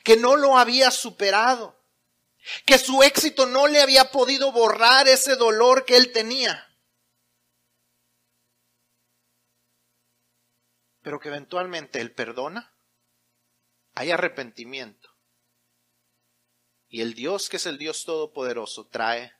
que 0.04 0.16
no 0.16 0.36
lo 0.36 0.58
había 0.58 0.90
superado, 0.90 1.80
que 2.66 2.78
su 2.78 3.02
éxito 3.02 3.46
no 3.46 3.66
le 3.66 3.80
había 3.80 4.10
podido 4.10 4.52
borrar 4.52 5.08
ese 5.08 5.36
dolor 5.36 5.84
que 5.84 5.96
él 5.96 6.12
tenía, 6.12 6.68
pero 11.02 11.18
que 11.20 11.28
eventualmente 11.28 12.00
él 12.00 12.12
perdona, 12.12 12.74
hay 13.94 14.10
arrepentimiento. 14.10 15.10
Y 16.88 17.00
el 17.00 17.14
Dios 17.14 17.48
que 17.48 17.56
es 17.56 17.66
el 17.66 17.78
Dios 17.78 18.04
Todopoderoso 18.04 18.86
trae 18.86 19.34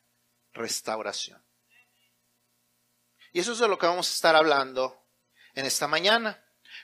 restauración. 0.53 1.45
Y 3.33 3.41
eso 3.41 3.53
es 3.53 3.59
de 3.59 3.69
lo 3.69 3.79
que 3.79 3.87
vamos 3.87 4.11
a 4.11 4.15
estar 4.15 4.37
hablando 4.37 5.07
en 5.55 5.67
esta 5.67 5.87
mañana. 5.87 6.42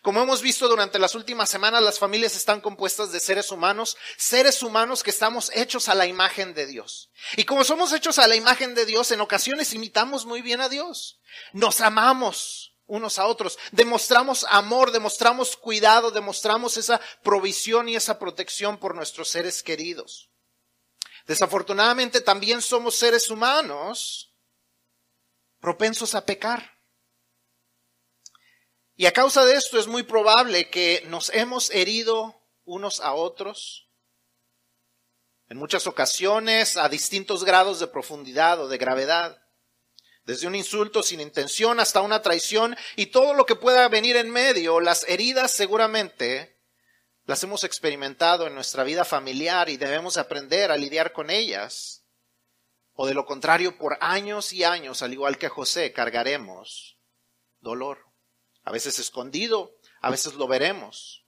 Como 0.08 0.22
hemos 0.22 0.40
visto 0.40 0.68
durante 0.68 0.98
las 0.98 1.14
últimas 1.14 1.50
semanas, 1.50 1.82
las 1.82 1.98
familias 1.98 2.34
están 2.34 2.62
compuestas 2.62 3.12
de 3.12 3.20
seres 3.20 3.50
humanos, 3.52 3.98
seres 4.16 4.62
humanos 4.62 5.02
que 5.02 5.10
estamos 5.10 5.52
hechos 5.54 5.90
a 5.90 5.94
la 5.94 6.06
imagen 6.06 6.54
de 6.54 6.64
Dios. 6.64 7.10
Y 7.36 7.44
como 7.44 7.62
somos 7.62 7.92
hechos 7.92 8.18
a 8.18 8.26
la 8.26 8.34
imagen 8.34 8.74
de 8.74 8.86
Dios, 8.86 9.10
en 9.10 9.20
ocasiones 9.20 9.74
imitamos 9.74 10.24
muy 10.24 10.40
bien 10.40 10.62
a 10.62 10.70
Dios. 10.70 11.20
Nos 11.52 11.82
amamos 11.82 12.74
unos 12.86 13.18
a 13.18 13.26
otros, 13.26 13.58
demostramos 13.70 14.46
amor, 14.48 14.92
demostramos 14.92 15.58
cuidado, 15.58 16.10
demostramos 16.10 16.78
esa 16.78 17.02
provisión 17.22 17.90
y 17.90 17.96
esa 17.96 18.18
protección 18.18 18.78
por 18.78 18.94
nuestros 18.94 19.28
seres 19.28 19.62
queridos. 19.62 20.30
Desafortunadamente 21.26 22.22
también 22.22 22.62
somos 22.62 22.94
seres 22.94 23.28
humanos 23.28 24.34
propensos 25.60 26.14
a 26.14 26.24
pecar. 26.24 26.77
Y 29.00 29.06
a 29.06 29.12
causa 29.12 29.46
de 29.46 29.54
esto 29.54 29.78
es 29.78 29.86
muy 29.86 30.02
probable 30.02 30.70
que 30.70 31.04
nos 31.06 31.30
hemos 31.30 31.70
herido 31.70 32.42
unos 32.64 32.98
a 32.98 33.14
otros 33.14 33.88
en 35.48 35.56
muchas 35.56 35.86
ocasiones 35.86 36.76
a 36.76 36.88
distintos 36.88 37.44
grados 37.44 37.78
de 37.78 37.86
profundidad 37.86 38.60
o 38.60 38.66
de 38.66 38.76
gravedad. 38.76 39.40
Desde 40.24 40.48
un 40.48 40.56
insulto 40.56 41.04
sin 41.04 41.20
intención 41.20 41.78
hasta 41.78 42.00
una 42.00 42.22
traición 42.22 42.76
y 42.96 43.06
todo 43.06 43.34
lo 43.34 43.46
que 43.46 43.54
pueda 43.54 43.86
venir 43.88 44.16
en 44.16 44.30
medio, 44.30 44.80
las 44.80 45.08
heridas 45.08 45.52
seguramente 45.52 46.58
las 47.24 47.40
hemos 47.44 47.62
experimentado 47.62 48.48
en 48.48 48.56
nuestra 48.56 48.82
vida 48.82 49.04
familiar 49.04 49.68
y 49.68 49.76
debemos 49.76 50.16
aprender 50.16 50.72
a 50.72 50.76
lidiar 50.76 51.12
con 51.12 51.30
ellas. 51.30 52.04
O 52.94 53.06
de 53.06 53.14
lo 53.14 53.26
contrario, 53.26 53.78
por 53.78 53.96
años 54.00 54.52
y 54.52 54.64
años, 54.64 55.02
al 55.02 55.12
igual 55.12 55.38
que 55.38 55.48
José, 55.48 55.92
cargaremos 55.92 56.98
dolor. 57.60 58.07
A 58.68 58.70
veces 58.70 58.98
escondido, 58.98 59.78
a 60.02 60.10
veces 60.10 60.34
lo 60.34 60.46
veremos. 60.46 61.24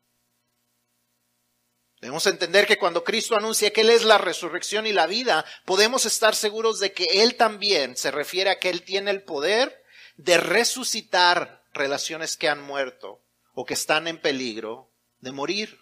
Debemos 1.99 2.26
entender 2.26 2.66
que 2.66 2.76
cuando 2.76 3.02
Cristo 3.02 3.35
anuncia 3.35 3.73
que 3.73 3.80
Él 3.80 3.88
es 3.88 4.04
la 4.04 4.18
resurrección 4.18 4.87
y 4.87 4.92
la 4.92 5.06
vida, 5.06 5.47
podemos 5.64 6.04
estar 6.04 6.35
seguros 6.35 6.80
de 6.80 6.92
que 6.92 7.23
Él 7.23 7.37
también 7.37 7.97
se 7.97 8.11
refiere 8.11 8.50
a 8.50 8.59
que 8.59 8.68
Él 8.68 8.82
tiene 8.82 9.11
el 9.11 9.23
poder 9.23 9.82
de 10.16 10.37
resucitar 10.37 11.64
relaciones 11.73 12.37
que 12.37 12.50
han 12.50 12.61
muerto 12.61 13.23
o 13.54 13.64
que 13.64 13.73
están 13.73 14.06
en 14.06 14.20
peligro 14.20 14.92
de 15.20 15.32
morir. 15.32 15.80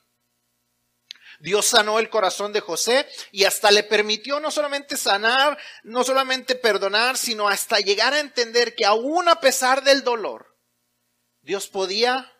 Dios 1.41 1.67
sanó 1.67 1.99
el 1.99 2.09
corazón 2.09 2.53
de 2.53 2.61
José 2.61 3.05
y 3.33 3.47
hasta 3.47 3.73
le 3.73 3.83
permitió 3.83 4.38
no 4.38 4.53
solamente 4.53 4.97
sanar, 4.97 5.59
no 5.83 6.05
solamente 6.05 6.55
perdonar, 6.55 7.17
sino 7.17 7.49
hasta 7.49 7.81
llegar 7.81 8.15
a 8.15 8.21
entender 8.21 8.77
que 8.77 8.87
aún 8.87 9.29
a 9.29 9.41
pesar 9.41 9.83
del 9.83 10.05
dolor, 10.05 10.48
Dios 11.49 11.67
podía 11.67 12.31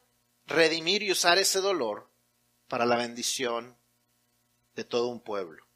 redimir 0.45 1.03
y 1.03 1.11
usar 1.11 1.39
ese 1.39 1.61
dolor 1.61 2.11
para 2.69 2.85
la 2.85 2.97
bendición 2.97 3.79
de 4.75 4.85
todo 4.85 5.07
un 5.07 5.23
pueblo. 5.23 5.67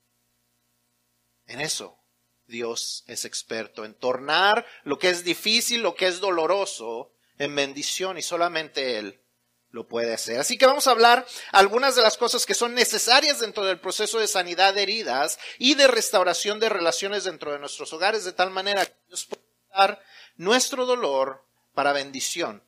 En 1.47 1.63
eso 1.63 1.99
Dios 2.45 3.05
es 3.07 3.25
experto, 3.25 3.87
en 3.87 3.95
tornar 3.95 4.67
lo 4.85 4.99
que 4.99 5.09
es 5.09 5.25
difícil, 5.25 5.81
lo 5.81 5.95
que 5.95 6.09
es 6.09 6.21
doloroso, 6.21 7.15
en 7.39 7.55
bendición 7.55 8.19
y 8.19 8.23
solamente 8.23 8.99
Él 8.99 9.25
lo 9.71 9.89
puede 9.89 10.13
hacer. 10.13 10.39
Así 10.39 10.59
que 10.59 10.67
vamos 10.67 10.87
a 10.87 10.91
hablar 10.91 11.27
algunas 11.53 11.97
de 11.97 12.03
las 12.03 12.19
cosas 12.19 12.45
que 12.45 12.53
son 12.53 12.75
necesarias 12.75 13.41
dentro 13.41 13.65
del 13.65 13.81
proceso 13.81 14.19
de 14.19 14.29
sanidad 14.29 14.75
de 14.75 14.83
heridas 14.83 15.39
y 15.57 15.75
de 15.75 15.87
restauración 15.87 16.61
de 16.61 16.69
relaciones 16.69 17.25
dentro 17.25 17.51
de 17.51 17.61
nuestros 17.61 17.95
hogares, 17.95 18.27
de 18.27 18.35
tal 18.35 18.51
manera 18.51 18.85
que 18.85 18.93
Dios 19.09 19.25
pueda 19.25 19.43
usar 19.71 20.05
nuestro 20.37 20.85
dolor 20.85 21.47
para 21.73 21.95
bendición, 21.95 22.63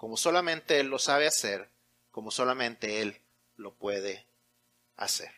como 0.00 0.16
solamente 0.16 0.80
Él 0.80 0.86
lo 0.86 0.98
sabe 0.98 1.26
hacer, 1.26 1.68
como 2.10 2.30
solamente 2.30 3.02
Él 3.02 3.20
lo 3.56 3.74
puede 3.74 4.26
hacer. 4.96 5.30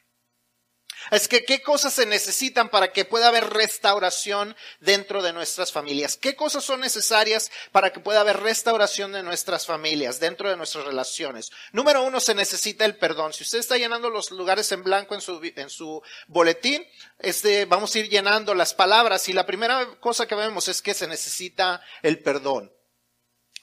Es 1.11 1.27
que, 1.27 1.45
¿qué 1.45 1.63
cosas 1.63 1.95
se 1.95 2.07
necesitan 2.07 2.69
para 2.69 2.93
que 2.93 3.05
pueda 3.05 3.27
haber 3.27 3.51
restauración 3.51 4.55
dentro 4.79 5.21
de 5.21 5.33
nuestras 5.33 5.73
familias? 5.73 6.17
¿Qué 6.17 6.37
cosas 6.37 6.63
son 6.63 6.79
necesarias 6.79 7.51
para 7.73 7.93
que 7.93 7.99
pueda 7.99 8.21
haber 8.21 8.39
restauración 8.39 9.11
de 9.11 9.25
nuestras 9.25 9.67
familias, 9.67 10.21
dentro 10.21 10.49
de 10.49 10.57
nuestras 10.57 10.85
relaciones? 10.85 11.51
Número 11.73 12.05
uno, 12.05 12.21
se 12.21 12.37
necesita 12.37 12.85
el 12.85 12.97
perdón. 12.99 13.33
Si 13.33 13.43
usted 13.43 13.59
está 13.59 13.79
llenando 13.79 14.11
los 14.11 14.31
lugares 14.31 14.71
en 14.71 14.85
blanco 14.85 15.17
en 15.17 15.23
su, 15.23 15.41
en 15.43 15.71
su 15.71 16.01
boletín, 16.29 16.87
este, 17.19 17.65
vamos 17.65 17.93
a 17.97 17.99
ir 17.99 18.09
llenando 18.09 18.55
las 18.55 18.75
palabras 18.75 19.29
y 19.29 19.33
la 19.33 19.45
primera 19.45 19.99
cosa 19.99 20.29
que 20.29 20.37
vemos 20.37 20.69
es 20.69 20.83
que 20.83 20.95
se 20.95 21.09
necesita 21.09 21.83
el 22.05 22.21
perdón. 22.21 22.73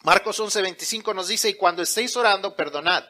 Marcos 0.04 0.40
11:25 0.40 1.14
nos 1.14 1.28
dice, 1.28 1.50
y 1.50 1.54
cuando 1.56 1.82
estéis 1.82 2.16
orando, 2.16 2.56
perdonad 2.56 3.06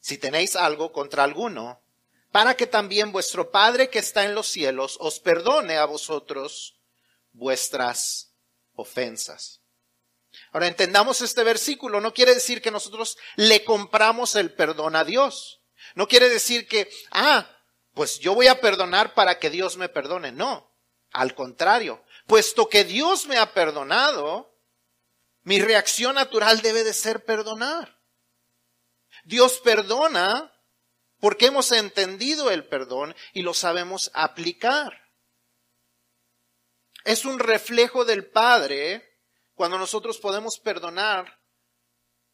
si 0.00 0.18
tenéis 0.18 0.56
algo 0.56 0.92
contra 0.92 1.24
alguno, 1.24 1.82
para 2.30 2.56
que 2.56 2.66
también 2.66 3.12
vuestro 3.12 3.50
Padre 3.50 3.90
que 3.90 3.98
está 3.98 4.24
en 4.24 4.34
los 4.34 4.48
cielos 4.48 4.96
os 5.00 5.18
perdone 5.20 5.76
a 5.76 5.86
vosotros 5.86 6.78
vuestras 7.32 8.32
ofensas. 8.74 9.60
Ahora 10.52 10.66
entendamos 10.66 11.20
este 11.20 11.42
versículo, 11.42 12.00
no 12.00 12.14
quiere 12.14 12.34
decir 12.34 12.62
que 12.62 12.70
nosotros 12.70 13.16
le 13.36 13.64
compramos 13.64 14.34
el 14.36 14.52
perdón 14.52 14.94
a 14.94 15.04
Dios. 15.04 15.62
No 15.94 16.06
quiere 16.06 16.28
decir 16.28 16.68
que, 16.68 16.90
ah, 17.10 17.50
pues 17.94 18.18
yo 18.18 18.34
voy 18.34 18.46
a 18.46 18.60
perdonar 18.60 19.14
para 19.14 19.38
que 19.38 19.50
Dios 19.50 19.76
me 19.76 19.88
perdone. 19.88 20.32
No, 20.32 20.70
al 21.12 21.34
contrario, 21.34 22.04
puesto 22.26 22.68
que 22.68 22.84
Dios 22.84 23.26
me 23.26 23.38
ha 23.38 23.52
perdonado, 23.54 24.54
mi 25.48 25.62
reacción 25.62 26.16
natural 26.16 26.60
debe 26.60 26.84
de 26.84 26.92
ser 26.92 27.24
perdonar. 27.24 27.98
Dios 29.24 29.62
perdona 29.64 30.52
porque 31.20 31.46
hemos 31.46 31.72
entendido 31.72 32.50
el 32.50 32.68
perdón 32.68 33.16
y 33.32 33.40
lo 33.40 33.54
sabemos 33.54 34.10
aplicar. 34.12 35.10
Es 37.02 37.24
un 37.24 37.38
reflejo 37.38 38.04
del 38.04 38.28
Padre 38.28 39.22
cuando 39.54 39.78
nosotros 39.78 40.18
podemos 40.18 40.58
perdonar 40.58 41.37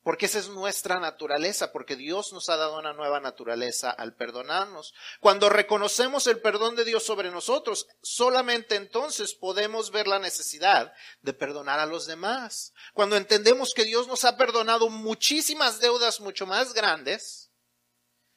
porque 0.04 0.26
esa 0.26 0.38
es 0.38 0.48
nuestra 0.48 1.00
naturaleza, 1.00 1.72
porque 1.72 1.96
Dios 1.96 2.34
nos 2.34 2.50
ha 2.50 2.56
dado 2.58 2.78
una 2.78 2.92
nueva 2.92 3.20
naturaleza 3.20 3.90
al 3.90 4.14
perdonarnos. 4.14 4.92
Cuando 5.18 5.48
reconocemos 5.48 6.26
el 6.26 6.40
perdón 6.40 6.76
de 6.76 6.84
Dios 6.84 7.04
sobre 7.04 7.30
nosotros, 7.30 7.88
solamente 8.02 8.76
entonces 8.76 9.34
podemos 9.34 9.90
ver 9.90 10.06
la 10.06 10.18
necesidad 10.18 10.92
de 11.22 11.32
perdonar 11.32 11.80
a 11.80 11.86
los 11.86 12.04
demás. 12.06 12.74
Cuando 12.92 13.16
entendemos 13.16 13.72
que 13.72 13.84
Dios 13.84 14.06
nos 14.06 14.26
ha 14.26 14.36
perdonado 14.36 14.90
muchísimas 14.90 15.80
deudas 15.80 16.20
mucho 16.20 16.46
más 16.46 16.74
grandes, 16.74 17.50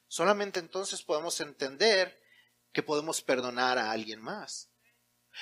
solamente 0.06 0.60
entonces 0.60 1.02
podemos 1.02 1.38
entender 1.42 2.18
que 2.72 2.82
podemos 2.82 3.20
perdonar 3.20 3.76
a 3.76 3.90
alguien 3.90 4.22
más. 4.22 4.70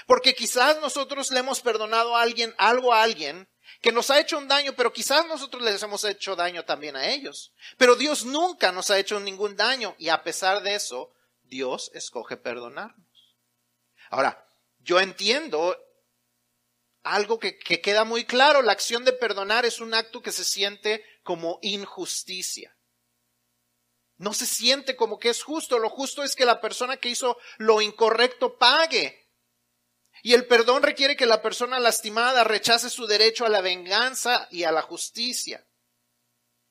Porque 0.09 0.35
quizás 0.35 0.81
nosotros 0.81 1.31
le 1.31 1.39
hemos 1.39 1.61
perdonado 1.61 2.17
a 2.17 2.23
alguien, 2.23 2.53
algo 2.59 2.93
a 2.93 3.05
alguien, 3.05 3.49
que 3.81 3.93
nos 3.93 4.11
ha 4.11 4.21
hecho 4.21 4.39
un 4.39 4.49
daño, 4.49 4.75
pero 4.75 4.93
quizás 4.93 5.27
nosotros 5.27 5.63
les 5.63 5.83
hemos 5.83 6.05
hecho 6.05 6.37
daño 6.37 6.65
también 6.65 6.97
a 6.97 7.09
ellos. 7.09 7.53
Pero 7.77 7.97
Dios 7.97 8.25
nunca 8.25 8.73
nos 8.73 8.91
ha 8.91 8.99
hecho 8.99 9.21
ningún 9.21 9.57
daño 9.57 9.95
y 9.99 10.09
a 10.09 10.23
pesar 10.23 10.63
de 10.63 10.75
eso, 10.75 11.13
Dios 11.45 11.91
escoge 11.95 12.37
perdonarnos. 12.37 13.37
Ahora, 14.11 14.47
yo 14.81 15.01
entiendo 15.01 15.77
algo 17.03 17.39
que, 17.39 17.59
que 17.59 17.81
queda 17.81 18.05
muy 18.05 18.25
claro, 18.25 18.63
la 18.63 18.73
acción 18.73 19.05
de 19.05 19.13
perdonar 19.13 19.65
es 19.65 19.81
un 19.81 19.95
acto 19.95 20.23
que 20.23 20.33
se 20.33 20.45
siente 20.45 21.05
como 21.23 21.59
injusticia. 21.63 22.77
No 24.19 24.33
se 24.33 24.47
siente 24.47 24.97
como 24.97 25.19
que 25.19 25.29
es 25.29 25.43
justo, 25.43 25.79
lo 25.79 25.91
justo 25.91 26.23
es 26.23 26.35
que 26.35 26.47
la 26.47 26.61
persona 26.61 26.97
que 26.97 27.11
hizo 27.11 27.39
lo 27.59 27.83
incorrecto 27.83 28.57
pague 28.57 29.26
y 30.23 30.35
el 30.35 30.47
perdón 30.47 30.83
requiere 30.83 31.17
que 31.17 31.27
la 31.27 31.43
persona 31.43 31.79
lastimada 31.79 32.45
rechace 32.45 32.91
su 32.91 33.07
derecho 33.07 33.45
a 33.45 33.49
la 33.49 33.61
venganza 33.61 34.49
y 34.51 34.65
a 34.65 34.73
la 34.73 34.83
justicia. 34.83 35.67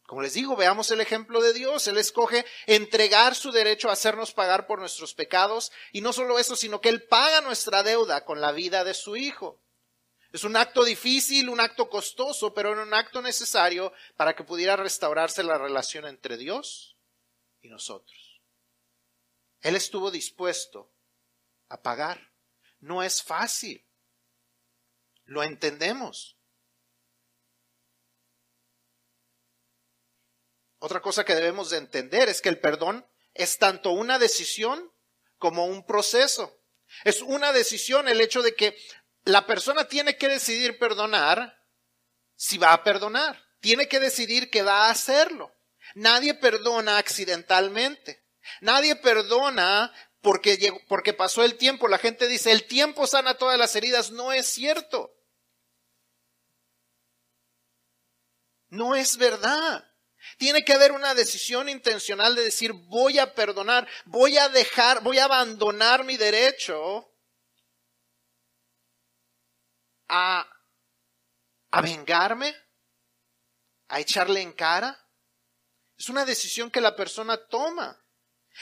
Como 0.05 0.21
les 0.21 0.33
digo, 0.33 0.55
veamos 0.55 0.91
el 0.91 1.01
ejemplo 1.01 1.41
de 1.41 1.53
Dios. 1.53 1.87
Él 1.87 1.97
escoge 1.97 2.45
entregar 2.67 3.33
su 3.33 3.51
derecho 3.51 3.89
a 3.89 3.93
hacernos 3.93 4.33
pagar 4.33 4.67
por 4.67 4.79
nuestros 4.79 5.15
pecados. 5.15 5.71
Y 5.91 6.01
no 6.01 6.13
solo 6.13 6.37
eso, 6.37 6.55
sino 6.55 6.79
que 6.79 6.89
Él 6.89 7.03
paga 7.03 7.41
nuestra 7.41 7.81
deuda 7.81 8.23
con 8.23 8.39
la 8.39 8.51
vida 8.51 8.83
de 8.83 8.93
su 8.93 9.15
Hijo. 9.15 9.59
Es 10.31 10.43
un 10.43 10.57
acto 10.57 10.83
difícil, 10.83 11.49
un 11.49 11.59
acto 11.59 11.89
costoso, 11.89 12.53
pero 12.53 12.73
era 12.73 12.83
un 12.83 12.93
acto 12.93 13.21
necesario 13.21 13.93
para 14.15 14.35
que 14.35 14.43
pudiera 14.43 14.75
restaurarse 14.75 15.43
la 15.43 15.57
relación 15.57 16.05
entre 16.05 16.37
Dios 16.37 16.97
y 17.61 17.69
nosotros. 17.69 18.41
Él 19.61 19.75
estuvo 19.75 20.11
dispuesto 20.11 20.91
a 21.69 21.81
pagar 21.81 22.34
no 22.85 23.01
es 23.01 23.23
fácil. 23.23 23.83
Lo 25.23 25.41
entendemos. 25.41 26.37
Otra 30.77 31.01
cosa 31.01 31.25
que 31.25 31.33
debemos 31.33 31.71
de 31.71 31.77
entender 31.77 32.29
es 32.29 32.41
que 32.41 32.49
el 32.49 32.59
perdón 32.59 33.09
es 33.33 33.57
tanto 33.57 33.89
una 33.89 34.19
decisión 34.19 34.93
como 35.39 35.65
un 35.65 35.83
proceso. 35.85 36.61
Es 37.03 37.23
una 37.23 37.51
decisión 37.53 38.07
el 38.07 38.21
hecho 38.21 38.43
de 38.43 38.53
que 38.53 38.77
la 39.23 39.47
persona 39.47 39.87
tiene 39.87 40.15
que 40.17 40.27
decidir 40.27 40.77
perdonar 40.77 41.59
si 42.35 42.59
va 42.59 42.71
a 42.71 42.83
perdonar. 42.83 43.43
Tiene 43.61 43.87
que 43.87 43.99
decidir 43.99 44.51
que 44.51 44.61
va 44.61 44.85
a 44.85 44.91
hacerlo. 44.91 45.51
Nadie 45.95 46.35
perdona 46.35 46.99
accidentalmente. 46.99 48.23
Nadie 48.61 48.95
perdona 48.95 49.91
porque, 50.25 50.73
porque 50.87 51.13
pasó 51.13 51.43
el 51.43 51.55
tiempo. 51.55 51.87
La 51.87 51.99
gente 51.99 52.27
dice, 52.27 52.51
el 52.51 52.65
tiempo 52.65 53.05
sana 53.05 53.37
todas 53.37 53.59
las 53.59 53.75
heridas. 53.75 54.09
No 54.09 54.33
es 54.33 54.47
cierto. 54.47 55.15
No 58.69 58.95
es 58.95 59.17
verdad. 59.17 59.87
Tiene 60.39 60.65
que 60.65 60.73
haber 60.73 60.93
una 60.93 61.13
decisión 61.13 61.69
intencional 61.69 62.33
de 62.33 62.41
decir, 62.41 62.73
voy 62.73 63.19
a 63.19 63.35
perdonar, 63.35 63.87
voy 64.05 64.39
a 64.39 64.49
dejar, 64.49 65.03
voy 65.03 65.19
a 65.19 65.25
abandonar 65.25 66.03
mi 66.03 66.17
derecho 66.17 67.07
a, 70.07 70.49
a 71.69 71.81
vengarme, 71.81 72.55
a 73.89 73.99
echarle 73.99 74.41
en 74.41 74.53
cara. 74.53 74.99
Es 75.95 76.09
una 76.09 76.25
decisión 76.25 76.71
que 76.71 76.81
la 76.81 76.95
persona 76.95 77.37
toma. 77.45 78.04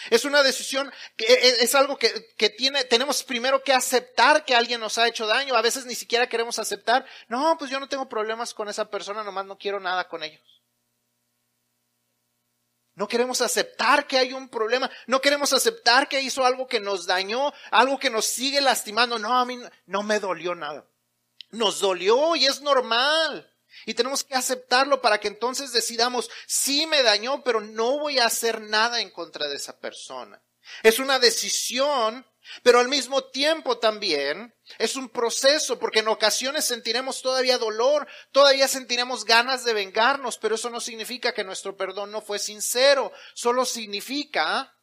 Es 0.10 0.26
una 0.26 0.44
decisión 0.44 0.92
que 1.16 1.26
e, 1.26 1.34
e, 1.34 1.64
es 1.64 1.76
algo 1.76 1.98
que, 1.98 2.50
tiene, 2.58 2.84
tenemos 2.86 3.24
primero 3.24 3.64
que 3.64 3.74
aceptar 3.74 4.46
que 4.46 4.56
alguien 4.56 4.80
nos 4.80 4.98
ha 4.98 5.08
hecho 5.08 5.28
daño. 5.28 5.56
A 5.56 5.62
veces 5.62 5.86
ni 5.86 5.96
siquiera 5.96 6.28
queremos 6.28 6.60
aceptar. 6.60 7.06
No, 7.28 7.58
pues 7.58 7.70
yo 7.72 7.80
no 7.80 7.88
tengo 7.88 8.10
problemas 8.10 8.54
con 8.54 8.70
esa 8.70 8.90
persona, 8.90 9.24
nomás 9.24 9.46
no 9.46 9.58
quiero 9.58 9.80
nada 9.80 10.08
con 10.08 10.24
ellos. 10.24 10.42
No 12.96 13.08
queremos 13.08 13.42
aceptar 13.42 14.06
que 14.06 14.18
hay 14.18 14.34
un 14.34 14.50
problema. 14.50 14.90
No 15.08 15.20
queremos 15.20 15.52
aceptar 15.54 16.08
que 16.08 16.22
hizo 16.22 16.46
algo 16.46 16.68
que 16.68 16.80
nos 16.80 17.08
dañó, 17.08 17.52
algo 17.72 17.98
que 17.98 18.10
nos 18.10 18.26
sigue 18.26 18.62
lastimando. 18.62 19.18
No, 19.18 19.38
a 19.38 19.46
mí 19.46 19.60
no 19.88 20.04
me 20.04 20.20
dolió 20.20 20.54
nada. 20.54 20.86
Nos 21.50 21.80
dolió 21.80 22.36
y 22.36 22.46
es 22.46 22.62
normal. 22.62 23.53
Y 23.86 23.94
tenemos 23.94 24.24
que 24.24 24.36
aceptarlo 24.36 25.01
para 25.01 25.20
que 25.20 25.27
entonces 25.27 25.72
decidamos, 25.72 26.30
sí 26.48 26.86
me 26.88 27.03
dañó, 27.03 27.44
pero 27.44 27.62
no 27.62 28.00
voy 28.00 28.20
a 28.20 28.25
hacer 28.25 28.62
nada 28.62 29.01
en 29.01 29.10
contra 29.10 29.48
de 29.48 29.56
esa 29.56 29.80
persona. 29.80 30.42
Es 30.82 31.00
una 31.00 31.20
decisión, 31.20 32.25
pero 32.62 32.80
al 32.80 32.88
mismo 32.88 33.25
tiempo 33.25 33.77
también 33.80 34.56
es 34.77 34.96
un 34.96 35.10
proceso, 35.10 35.80
porque 35.80 36.00
en 36.00 36.08
ocasiones 36.08 36.65
sentiremos 36.65 37.22
todavía 37.22 37.58
dolor, 37.58 38.08
todavía 38.32 38.68
sentiremos 38.68 39.25
ganas 39.25 39.63
de 39.63 39.74
vengarnos, 39.74 40.38
pero 40.38 40.56
eso 40.56 40.70
no 40.70 40.80
significa 40.80 41.34
que 41.34 41.44
nuestro 41.44 41.75
perdón 41.75 42.12
no 42.12 42.22
fue 42.22 42.39
sincero, 42.39 43.12
solo 43.34 43.65
significa 43.65 44.74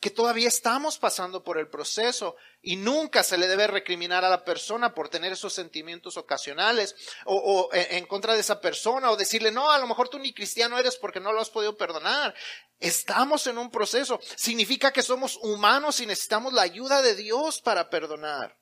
que 0.00 0.10
todavía 0.10 0.48
estamos 0.48 0.98
pasando 0.98 1.42
por 1.42 1.58
el 1.58 1.68
proceso 1.68 2.36
y 2.62 2.76
nunca 2.76 3.24
se 3.24 3.36
le 3.36 3.48
debe 3.48 3.66
recriminar 3.66 4.24
a 4.24 4.28
la 4.28 4.44
persona 4.44 4.94
por 4.94 5.08
tener 5.08 5.32
esos 5.32 5.52
sentimientos 5.52 6.16
ocasionales 6.16 6.94
o, 7.24 7.68
en 7.72 8.06
contra 8.06 8.34
de 8.34 8.40
esa 8.40 8.60
persona 8.60 9.10
o 9.10 9.16
decirle, 9.16 9.50
no, 9.50 9.70
a 9.70 9.78
lo 9.78 9.88
mejor 9.88 10.08
tú 10.08 10.18
ni 10.18 10.32
cristiano 10.32 10.78
eres 10.78 10.96
porque 10.96 11.20
no 11.20 11.32
lo 11.32 11.40
has 11.40 11.50
podido 11.50 11.76
perdonar. 11.76 12.34
Estamos 12.78 13.46
en 13.48 13.58
un 13.58 13.70
proceso. 13.70 14.20
Significa 14.36 14.92
que 14.92 15.02
somos 15.02 15.36
humanos 15.42 16.00
y 16.00 16.06
necesitamos 16.06 16.52
la 16.52 16.62
ayuda 16.62 17.02
de 17.02 17.16
Dios 17.16 17.60
para 17.60 17.90
perdonar. 17.90 18.56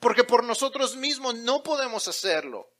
Porque 0.00 0.24
por 0.24 0.44
nosotros 0.44 0.96
mismos 0.96 1.36
no 1.36 1.62
podemos 1.62 2.06
hacerlo. 2.06 2.75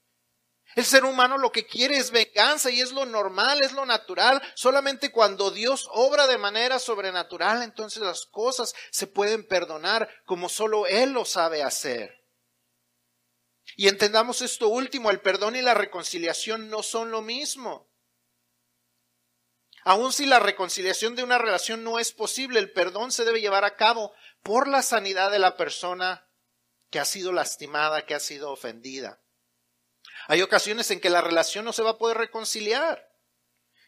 El 0.75 0.85
ser 0.85 1.05
humano 1.05 1.37
lo 1.37 1.51
que 1.51 1.65
quiere 1.65 1.97
es 1.97 2.11
venganza 2.11 2.69
y 2.69 2.81
es 2.81 2.91
lo 2.91 3.05
normal, 3.05 3.63
es 3.63 3.71
lo 3.71 3.85
natural. 3.85 4.41
Solamente 4.55 5.11
cuando 5.11 5.49
Dios 5.49 5.87
obra 5.91 6.27
de 6.27 6.37
manera 6.37 6.77
sobrenatural, 6.77 7.63
entonces 7.63 8.03
las 8.03 8.25
cosas 8.25 8.75
se 8.91 9.07
pueden 9.07 9.47
perdonar 9.47 10.07
como 10.25 10.49
solo 10.49 10.85
Él 10.85 11.11
lo 11.11 11.25
sabe 11.25 11.63
hacer. 11.63 12.17
Y 13.75 13.87
entendamos 13.87 14.41
esto 14.41 14.69
último, 14.69 15.11
el 15.11 15.21
perdón 15.21 15.55
y 15.55 15.61
la 15.61 15.73
reconciliación 15.73 16.69
no 16.69 16.83
son 16.83 17.11
lo 17.11 17.21
mismo. 17.21 17.91
Aun 19.83 20.11
si 20.11 20.25
la 20.25 20.39
reconciliación 20.39 21.15
de 21.15 21.23
una 21.23 21.37
relación 21.37 21.83
no 21.83 21.97
es 21.97 22.11
posible, 22.11 22.59
el 22.59 22.71
perdón 22.71 23.11
se 23.11 23.23
debe 23.23 23.39
llevar 23.39 23.63
a 23.63 23.75
cabo 23.75 24.13
por 24.43 24.67
la 24.67 24.81
sanidad 24.81 25.31
de 25.31 25.39
la 25.39 25.55
persona 25.55 26.27
que 26.89 26.99
ha 26.99 27.05
sido 27.05 27.31
lastimada, 27.31 28.05
que 28.05 28.13
ha 28.13 28.19
sido 28.19 28.51
ofendida. 28.51 29.21
Hay 30.27 30.41
ocasiones 30.41 30.91
en 30.91 30.99
que 30.99 31.09
la 31.09 31.21
relación 31.21 31.65
no 31.65 31.73
se 31.73 31.83
va 31.83 31.91
a 31.91 31.97
poder 31.97 32.17
reconciliar. 32.17 33.07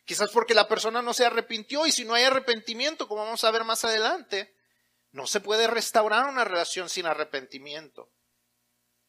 Quizás 0.06 0.32
porque 0.32 0.54
la 0.54 0.68
persona 0.68 1.02
no 1.02 1.14
se 1.14 1.26
arrepintió 1.26 1.86
y 1.86 1.92
si 1.92 2.06
no 2.06 2.14
hay 2.14 2.24
arrepentimiento, 2.24 3.08
como 3.08 3.26
vamos 3.26 3.44
a 3.44 3.52
ver 3.52 3.64
más 3.64 3.84
adelante, 3.86 4.56
no 5.12 5.28
se 5.28 5.42
puede 5.42 5.68
restaurar 5.68 6.28
una 6.28 6.46
relación 6.46 6.90
sin 6.90 7.06
arrepentimiento. 7.06 8.10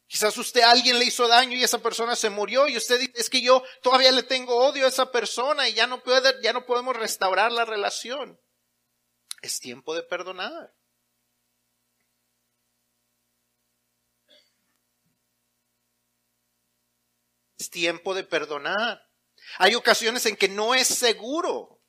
Quizás 0.07 0.37
usted 0.37 0.61
a 0.61 0.71
alguien 0.71 0.99
le 0.99 1.05
hizo 1.05 1.25
daño 1.27 1.57
y 1.57 1.63
esa 1.63 1.79
persona 1.79 2.17
se 2.17 2.29
murió 2.29 2.67
y 2.67 2.75
usted 2.75 2.99
dice, 2.99 3.13
es 3.15 3.29
que 3.29 3.41
yo 3.41 3.63
todavía 3.81 4.11
le 4.11 4.23
tengo 4.23 4.57
odio 4.57 4.85
a 4.85 4.89
esa 4.89 5.09
persona 5.09 5.69
y 5.69 5.73
ya 5.73 5.87
no, 5.87 6.03
puede, 6.03 6.33
ya 6.43 6.51
no 6.51 6.65
podemos 6.65 6.97
restaurar 6.97 7.51
la 7.51 7.63
relación. 7.63 8.37
Es 9.41 9.61
tiempo 9.61 9.95
de 9.95 10.03
perdonar. 10.03 10.73
Es 17.61 17.69
tiempo 17.69 18.15
de 18.15 18.23
perdonar. 18.23 19.07
Hay 19.59 19.75
ocasiones 19.75 20.25
en 20.25 20.35
que 20.35 20.49
no 20.49 20.73
es 20.73 20.87
seguro 20.87 21.79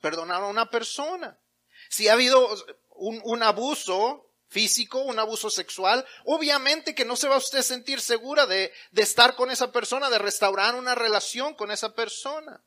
perdonar 0.00 0.44
a 0.44 0.46
una 0.46 0.70
persona. 0.70 1.36
Si 1.88 2.06
ha 2.06 2.12
habido 2.12 2.48
un, 2.90 3.42
abuso 3.42 4.30
físico, 4.46 5.00
un 5.00 5.18
abuso 5.18 5.50
sexual, 5.50 6.06
obviamente 6.26 6.94
que 6.94 7.04
no 7.04 7.16
se 7.16 7.26
va 7.26 7.34
a 7.34 7.38
usted 7.38 7.62
sentir 7.62 8.00
segura 8.00 8.46
de 8.46 8.72
estar 8.94 9.34
con 9.34 9.50
esa 9.50 9.72
persona, 9.72 10.10
de 10.10 10.18
restaurar 10.18 10.76
una 10.76 10.94
relación 10.94 11.54
con 11.54 11.72
esa 11.72 11.92
persona. 11.92 12.62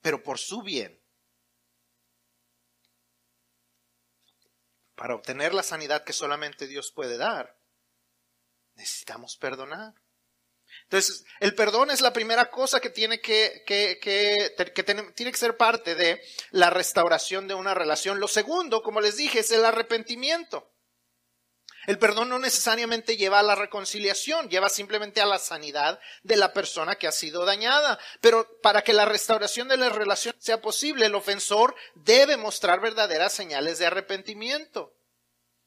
Pero 0.00 0.22
por 0.22 0.38
su 0.38 0.62
bien, 0.62 0.98
para 4.94 5.14
obtener 5.14 5.52
la 5.52 5.62
sanidad 5.62 6.02
que 6.02 6.14
solamente 6.14 6.66
Dios 6.66 6.92
puede 6.92 7.18
dar, 7.18 7.59
necesitamos 8.80 9.36
perdonar. 9.36 9.92
Entonces, 10.84 11.24
el 11.40 11.54
perdón 11.54 11.90
es 11.90 12.00
la 12.00 12.12
primera 12.12 12.50
cosa 12.50 12.80
que 12.80 12.90
tiene 12.90 13.20
que, 13.20 13.62
que, 13.66 13.98
que, 14.00 14.82
tiene, 14.82 15.12
que 15.14 15.38
ser 15.38 15.56
parte 15.56 15.94
de 15.94 16.20
la 16.50 16.70
restauración 16.70 17.46
de 17.46 17.54
una 17.54 17.74
relación. 17.74 18.20
Lo 18.20 18.28
segundo, 18.28 18.82
como 18.82 19.00
les 19.00 19.16
dije, 19.16 19.40
es 19.40 19.50
el 19.50 19.64
arrepentimiento. 19.64 20.72
El 21.86 21.98
perdón 21.98 22.28
no 22.28 22.38
necesariamente 22.38 23.16
lleva 23.16 23.40
a 23.40 23.42
la 23.42 23.54
reconciliación, 23.54 24.48
lleva 24.48 24.68
simplemente 24.68 25.20
a 25.20 25.26
la 25.26 25.38
sanidad 25.38 25.98
de 26.22 26.36
la 26.36 26.52
persona 26.52 26.96
que 26.96 27.08
ha 27.08 27.12
sido 27.12 27.44
dañada. 27.44 27.98
Pero 28.20 28.48
para 28.62 28.82
que 28.82 28.92
la 28.92 29.06
restauración 29.06 29.68
de 29.68 29.76
la 29.76 29.88
relación 29.88 30.34
sea 30.38 30.60
posible, 30.60 31.06
el 31.06 31.14
ofensor 31.14 31.74
debe 31.94 32.36
mostrar 32.36 32.80
verdaderas 32.80 33.32
señales 33.32 33.78
de 33.78 33.86
arrepentimiento. 33.86 34.94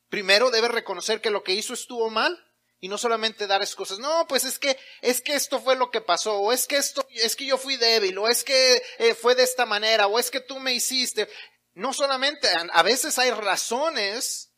Primero 0.10 0.52
debe 0.52 0.68
reconocer 0.68 1.22
que 1.22 1.32
lo 1.32 1.44
que 1.44 1.54
hizo 1.54 1.74
estuvo 1.74 2.10
mal 2.10 2.53
y 2.84 2.90
no 2.90 2.98
solamente 2.98 3.48
dar 3.48 3.62
excusas. 3.62 3.98
No, 3.98 4.28
pues 4.28 4.44
es 4.44 4.60
que, 4.60 4.78
es 5.00 5.22
que 5.22 5.36
esto 5.36 5.62
fue 5.62 5.78
lo 5.78 5.90
que 5.90 6.02
pasó, 6.02 6.42
o 6.42 6.52
es 6.52 6.68
que 6.68 6.76
esto, 6.76 7.08
es 7.12 7.34
que 7.38 7.46
yo 7.46 7.58
fui 7.58 7.78
débil, 7.78 8.18
o 8.18 8.28
es 8.28 8.44
que 8.44 8.84
eh, 8.98 9.16
fue 9.16 9.36
de 9.36 9.44
esta 9.44 9.66
manera, 9.66 10.08
o 10.08 10.20
es 10.20 10.30
que 10.30 10.42
tú 10.42 10.60
me 10.60 10.74
hiciste. 10.74 11.30
No 11.76 11.94
solamente, 11.94 12.50
a 12.74 12.84
veces 12.84 13.18
hay 13.20 13.32
razones 13.32 14.52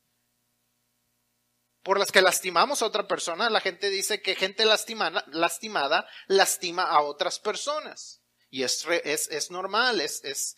por 1.83 1.99
las 1.99 2.11
que 2.11 2.23
lastimamos 2.23 2.81
a 2.81 2.87
otra 2.87 3.07
persona. 3.07 3.47
La 3.51 3.61
gente 3.61 3.91
dice 3.91 4.23
que 4.23 4.33
gente 4.33 4.65
lastimada, 4.65 5.23
lastimada 5.27 6.09
lastima 6.25 6.81
a 6.81 7.03
otras 7.03 7.37
personas. 7.37 8.23
Y 8.49 8.63
es, 8.63 8.87
es, 9.03 9.27
es 9.27 9.51
normal, 9.51 10.01
es, 10.01 10.23
es, 10.23 10.55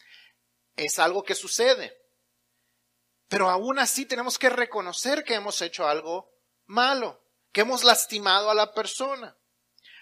es 0.78 1.00
algo 1.00 1.22
que 1.22 1.36
sucede. 1.36 1.98
Pero 3.28 3.50
aún 3.50 3.78
así 3.78 4.06
tenemos 4.06 4.40
que 4.40 4.48
reconocer 4.50 5.26
que 5.26 5.34
hemos 5.34 5.62
hecho 5.62 5.86
algo 5.86 6.32
malo 6.66 7.27
que 7.58 7.62
hemos 7.62 7.84
lastimado 7.84 8.52
a 8.52 8.54
la 8.54 8.72
persona. 8.72 9.36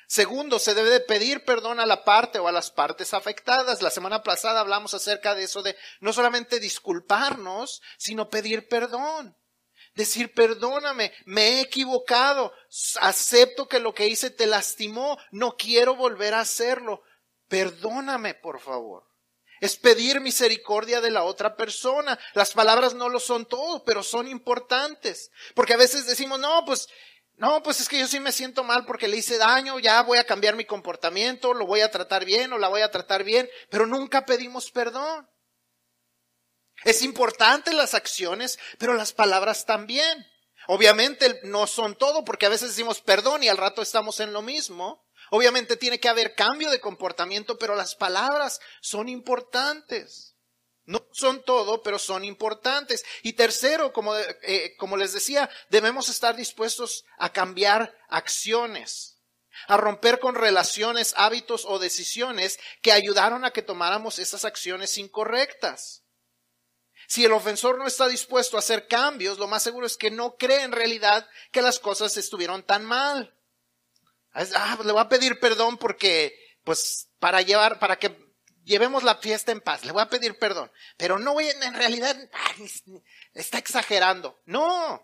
Segundo, 0.07 0.59
se 0.59 0.73
debe 0.73 0.89
de 0.89 0.99
pedir 0.99 1.45
perdón 1.45 1.79
a 1.79 1.85
la 1.85 2.03
parte 2.03 2.37
o 2.37 2.49
a 2.49 2.51
las 2.51 2.69
partes 2.69 3.13
afectadas. 3.13 3.81
La 3.81 3.91
semana 3.91 4.23
pasada 4.23 4.59
hablamos 4.59 4.93
acerca 4.93 5.35
de 5.35 5.45
eso 5.45 5.63
de 5.63 5.77
no 6.01 6.11
solamente 6.11 6.59
disculparnos, 6.59 7.81
sino 7.97 8.29
pedir 8.29 8.67
perdón. 8.67 9.37
Decir, 9.93 10.33
perdóname, 10.33 11.13
me 11.23 11.43
he 11.43 11.61
equivocado, 11.61 12.51
acepto 12.99 13.69
que 13.69 13.79
lo 13.79 13.93
que 13.93 14.07
hice 14.07 14.31
te 14.31 14.47
lastimó, 14.47 15.17
no 15.31 15.55
quiero 15.55 15.95
volver 15.95 16.33
a 16.33 16.41
hacerlo. 16.41 17.03
Perdóname, 17.47 18.33
por 18.33 18.59
favor. 18.59 19.05
Es 19.61 19.77
pedir 19.77 20.19
misericordia 20.19 20.99
de 20.99 21.11
la 21.11 21.23
otra 21.23 21.55
persona. 21.55 22.19
Las 22.33 22.51
palabras 22.51 22.95
no 22.95 23.07
lo 23.07 23.21
son 23.21 23.45
todo, 23.45 23.85
pero 23.85 24.03
son 24.03 24.27
importantes. 24.27 25.31
Porque 25.53 25.73
a 25.73 25.77
veces 25.77 26.05
decimos, 26.05 26.37
no, 26.37 26.65
pues 26.65 26.89
no, 27.37 27.61
pues 27.63 27.81
es 27.81 27.89
que 27.89 27.99
yo 27.99 28.07
sí 28.07 28.19
me 28.19 28.31
siento 28.31 28.63
mal 28.63 28.85
porque 28.85 29.07
le 29.07 29.17
hice 29.17 29.37
daño, 29.37 29.79
ya 29.79 30.01
voy 30.03 30.17
a 30.17 30.25
cambiar 30.25 30.55
mi 30.55 30.65
comportamiento, 30.65 31.53
lo 31.53 31.65
voy 31.65 31.81
a 31.81 31.91
tratar 31.91 32.23
bien 32.23 32.53
o 32.53 32.57
la 32.57 32.69
voy 32.69 32.81
a 32.81 32.91
tratar 32.91 33.23
bien, 33.23 33.49
pero 33.69 33.85
nunca 33.85 34.25
pedimos 34.25 34.71
perdón. 34.71 35.29
Es 36.83 37.01
importante 37.01 37.73
las 37.73 37.93
acciones, 37.93 38.59
pero 38.77 38.93
las 38.93 39.11
palabras 39.11 39.65
también. 39.65 40.25
Obviamente 40.67 41.41
no 41.43 41.67
son 41.67 41.95
todo 41.95 42.23
porque 42.23 42.45
a 42.45 42.49
veces 42.49 42.69
decimos 42.69 43.01
perdón 43.01 43.43
y 43.43 43.49
al 43.49 43.57
rato 43.57 43.81
estamos 43.81 44.19
en 44.19 44.33
lo 44.33 44.41
mismo. 44.41 45.05
Obviamente 45.31 45.77
tiene 45.77 45.99
que 45.99 46.09
haber 46.09 46.35
cambio 46.35 46.69
de 46.69 46.79
comportamiento, 46.79 47.57
pero 47.57 47.75
las 47.75 47.95
palabras 47.95 48.59
son 48.81 49.09
importantes. 49.09 50.34
No 50.85 51.07
son 51.11 51.43
todo, 51.43 51.81
pero 51.81 51.97
son 51.97 52.23
importantes. 52.23 53.03
Y 53.23 53.33
tercero, 53.33 53.91
como, 53.91 54.15
eh, 54.15 54.75
como 54.77 54.97
les 54.97 55.13
decía, 55.13 55.49
debemos 55.69 56.09
estar 56.09 56.35
dispuestos 56.35 57.05
a 57.17 57.33
cambiar 57.33 57.97
acciones, 58.07 59.17
a 59.67 59.77
romper 59.77 60.19
con 60.19 60.35
relaciones, 60.35 61.13
hábitos 61.17 61.65
o 61.65 61.79
decisiones 61.79 62.59
que 62.81 62.91
ayudaron 62.91 63.45
a 63.45 63.51
que 63.51 63.63
tomáramos 63.63 64.19
esas 64.19 64.45
acciones 64.45 64.97
incorrectas. 64.97 66.03
Si 67.07 67.25
el 67.25 67.33
ofensor 67.33 67.77
no 67.77 67.87
está 67.87 68.07
dispuesto 68.07 68.55
a 68.57 68.59
hacer 68.59 68.87
cambios, 68.87 69.37
lo 69.37 69.47
más 69.47 69.63
seguro 69.63 69.87
es 69.87 69.97
que 69.97 70.11
no 70.11 70.37
cree 70.37 70.63
en 70.63 70.71
realidad 70.71 71.27
que 71.51 71.61
las 71.61 71.79
cosas 71.79 72.17
estuvieron 72.17 72.63
tan 72.63 72.85
mal. 72.85 73.35
Ah, 74.33 74.77
le 74.83 74.91
voy 74.91 75.01
a 75.01 75.09
pedir 75.09 75.39
perdón 75.39 75.77
porque, 75.77 76.37
pues, 76.63 77.07
para 77.19 77.41
llevar, 77.41 77.79
para 77.79 77.97
que 77.97 78.24
llevemos 78.65 79.03
la 79.03 79.15
fiesta 79.15 79.51
en 79.51 79.61
paz, 79.61 79.85
le 79.85 79.93
voy 79.93 80.01
a 80.01 80.09
pedir 80.09 80.37
perdón, 80.37 80.71
pero 80.97 81.17
no 81.17 81.33
voy, 81.33 81.47
en 81.49 81.73
realidad, 81.73 82.17
está 83.33 83.57
exagerando. 83.57 84.41
No, 84.45 85.01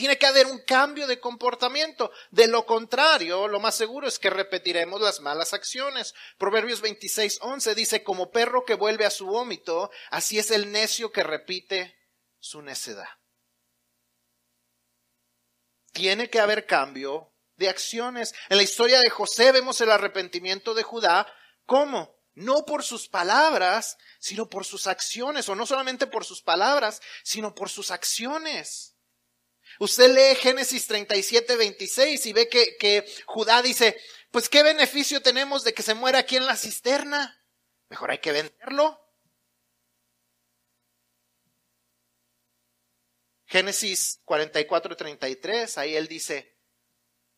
tiene 0.00 0.16
que 0.16 0.24
haber 0.24 0.46
un 0.46 0.60
cambio 0.60 1.06
de 1.06 1.20
comportamiento. 1.20 2.10
De 2.30 2.48
lo 2.48 2.64
contrario, 2.64 3.46
lo 3.48 3.60
más 3.60 3.74
seguro 3.74 4.08
es 4.08 4.18
que 4.18 4.30
repetiremos 4.30 4.98
las 4.98 5.20
malas 5.20 5.52
acciones. 5.52 6.14
Proverbios 6.38 6.80
26, 6.80 7.40
11 7.42 7.74
dice, 7.74 8.02
como 8.02 8.30
perro 8.30 8.64
que 8.64 8.72
vuelve 8.72 9.04
a 9.04 9.10
su 9.10 9.26
vómito, 9.26 9.90
así 10.10 10.38
es 10.38 10.50
el 10.52 10.72
necio 10.72 11.12
que 11.12 11.22
repite 11.22 11.98
su 12.38 12.62
necedad. 12.62 13.08
Tiene 15.92 16.30
que 16.30 16.40
haber 16.40 16.64
cambio 16.64 17.34
de 17.56 17.68
acciones. 17.68 18.32
En 18.48 18.56
la 18.56 18.62
historia 18.62 19.00
de 19.00 19.10
José 19.10 19.52
vemos 19.52 19.82
el 19.82 19.90
arrepentimiento 19.90 20.72
de 20.72 20.82
Judá. 20.82 21.30
¿Cómo? 21.66 22.19
No 22.34 22.64
por 22.64 22.82
sus 22.84 23.08
palabras, 23.08 23.98
sino 24.18 24.48
por 24.48 24.64
sus 24.64 24.86
acciones. 24.86 25.48
O 25.48 25.54
no 25.54 25.66
solamente 25.66 26.06
por 26.06 26.24
sus 26.24 26.42
palabras, 26.42 27.00
sino 27.22 27.54
por 27.54 27.68
sus 27.68 27.90
acciones. 27.90 28.96
Usted 29.78 30.14
lee 30.14 30.34
Génesis 30.36 30.86
37, 30.86 31.56
26 31.56 32.26
y 32.26 32.32
ve 32.32 32.48
que, 32.48 33.06
Judá 33.26 33.62
dice, 33.62 33.98
pues 34.30 34.48
qué 34.48 34.62
beneficio 34.62 35.22
tenemos 35.22 35.64
de 35.64 35.72
que 35.72 35.82
se 35.82 35.94
muera 35.94 36.18
aquí 36.20 36.36
en 36.36 36.46
la 36.46 36.56
cisterna. 36.56 37.42
Mejor 37.88 38.10
hay 38.10 38.18
que 38.18 38.32
venderlo. 38.32 39.00
Génesis 43.46 44.20
44, 44.24 44.96
33, 44.96 45.78
ahí 45.78 45.96
él 45.96 46.06
dice, 46.06 46.56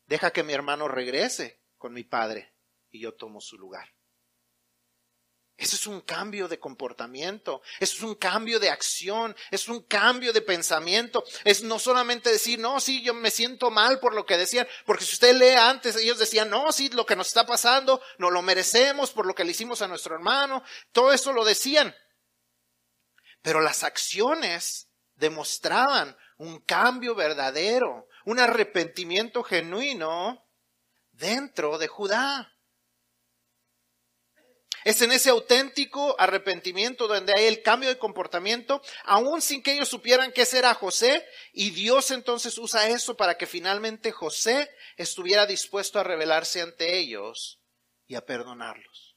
deja 0.07 0.31
que 0.31 0.43
mi 0.43 0.53
hermano 0.53 0.89
regrese 0.89 1.63
con 1.79 1.95
mi 1.95 2.05
padre 2.05 2.55
y 2.91 3.01
yo 3.01 3.15
tomo 3.15 3.41
su 3.41 3.57
lugar. 3.57 3.89
Eso 5.63 5.77
es 5.77 5.87
un 5.87 6.01
cambio 6.01 6.49
de 6.49 6.59
comportamiento, 6.59 7.63
eso 7.79 7.95
es 7.95 8.03
un 8.03 8.17
cambio 8.17 8.59
de 8.59 8.69
acción, 8.69 9.37
es 9.49 9.69
un 9.69 9.83
cambio 9.83 10.33
de 10.33 10.43
pensamiento. 10.43 11.23
Es 11.45 11.63
no 11.63 11.79
solamente 11.79 12.33
decir, 12.33 12.59
no, 12.59 12.81
sí, 12.81 13.01
yo 13.01 13.15
me 13.15 13.31
siento 13.31 13.71
mal 13.71 14.01
por 14.01 14.13
lo 14.13 14.27
que 14.27 14.37
decían, 14.37 14.67
porque 14.85 15.05
si 15.05 15.13
usted 15.13 15.37
lee 15.37 15.55
antes, 15.55 15.95
ellos 15.95 16.19
decían, 16.19 16.51
no, 16.51 16.73
sí, 16.73 16.89
lo 16.89 17.07
que 17.07 17.15
nos 17.15 17.29
está 17.29 17.47
pasando, 17.47 18.03
no 18.19 18.29
lo 18.29 18.43
merecemos 18.43 19.13
por 19.13 19.25
lo 19.25 19.37
que 19.37 19.45
le 19.45 19.53
hicimos 19.53 19.83
a 19.83 19.87
nuestro 19.87 20.17
hermano, 20.17 20.65
todo 20.91 21.13
eso 21.13 21.33
lo 21.33 21.45
decían. 21.45 21.95
Pero 23.41 23.61
las 23.61 23.85
acciones 23.85 24.89
demostraban 25.15 26.17
un 26.39 26.59
cambio 26.59 27.15
verdadero, 27.15 28.09
un 28.25 28.41
arrepentimiento 28.41 29.45
genuino 29.45 30.45
dentro 31.13 31.79
de 31.79 31.87
Judá. 31.87 32.52
Es 34.85 35.01
en 35.03 35.13
ese 35.13 35.31
auténtico 35.31 36.17
arrepentimiento 36.19 37.07
donde 37.07 37.33
hay 37.33 37.47
el 37.47 37.63
cambio 37.63 37.89
de 37.89 37.99
comportamiento, 37.99 38.83
aún 39.05 39.41
sin 39.41 39.63
que 39.63 39.73
ellos 39.73 39.89
supieran 39.89 40.33
que 40.33 40.43
ese 40.43 40.59
era 40.59 40.75
José, 40.75 41.25
y 41.53 41.71
Dios 41.71 42.11
entonces 42.11 42.59
usa 42.59 42.89
eso 42.89 43.17
para 43.17 43.37
que 43.37 43.47
finalmente 43.47 44.13
José 44.13 44.71
estuviera 44.97 45.47
dispuesto 45.47 45.99
a 45.99 46.05
revelarse 46.05 46.61
ante 46.61 46.99
ellos 46.99 47.61
y 48.07 48.15
a 48.15 48.25
perdonarlos. 48.25 49.17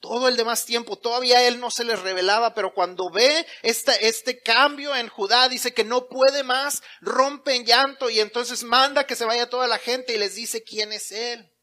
Todo 0.00 0.28
el 0.28 0.36
demás 0.36 0.66
tiempo, 0.66 0.98
todavía 0.98 1.48
él 1.48 1.58
no 1.58 1.70
se 1.70 1.82
les 1.82 1.98
revelaba, 1.98 2.52
pero 2.52 2.74
cuando 2.74 3.10
ve 3.10 3.46
este 3.62 4.42
cambio 4.42 4.94
en 4.94 5.08
Judá, 5.08 5.48
dice 5.48 5.72
que 5.72 5.82
no 5.82 6.08
puede 6.08 6.42
más, 6.42 6.82
rompe 7.00 7.54
en 7.54 7.64
llanto 7.64 8.10
y 8.10 8.20
entonces 8.20 8.64
manda 8.64 9.06
que 9.06 9.16
se 9.16 9.24
vaya 9.24 9.48
toda 9.48 9.66
la 9.66 9.78
gente 9.78 10.14
y 10.14 10.18
les 10.18 10.34
dice 10.34 10.62
quién 10.62 10.92
es 10.92 11.10
él. 11.10 11.53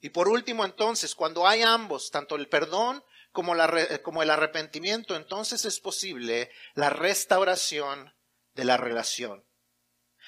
Y 0.00 0.10
por 0.10 0.28
último, 0.28 0.64
entonces, 0.64 1.14
cuando 1.14 1.46
hay 1.46 1.62
ambos, 1.62 2.10
tanto 2.10 2.36
el 2.36 2.48
perdón 2.48 3.02
como, 3.32 3.54
la, 3.54 3.98
como 4.02 4.22
el 4.22 4.30
arrepentimiento, 4.30 5.16
entonces 5.16 5.64
es 5.64 5.80
posible 5.80 6.50
la 6.74 6.90
restauración 6.90 8.14
de 8.54 8.64
la 8.64 8.76
relación. 8.76 9.44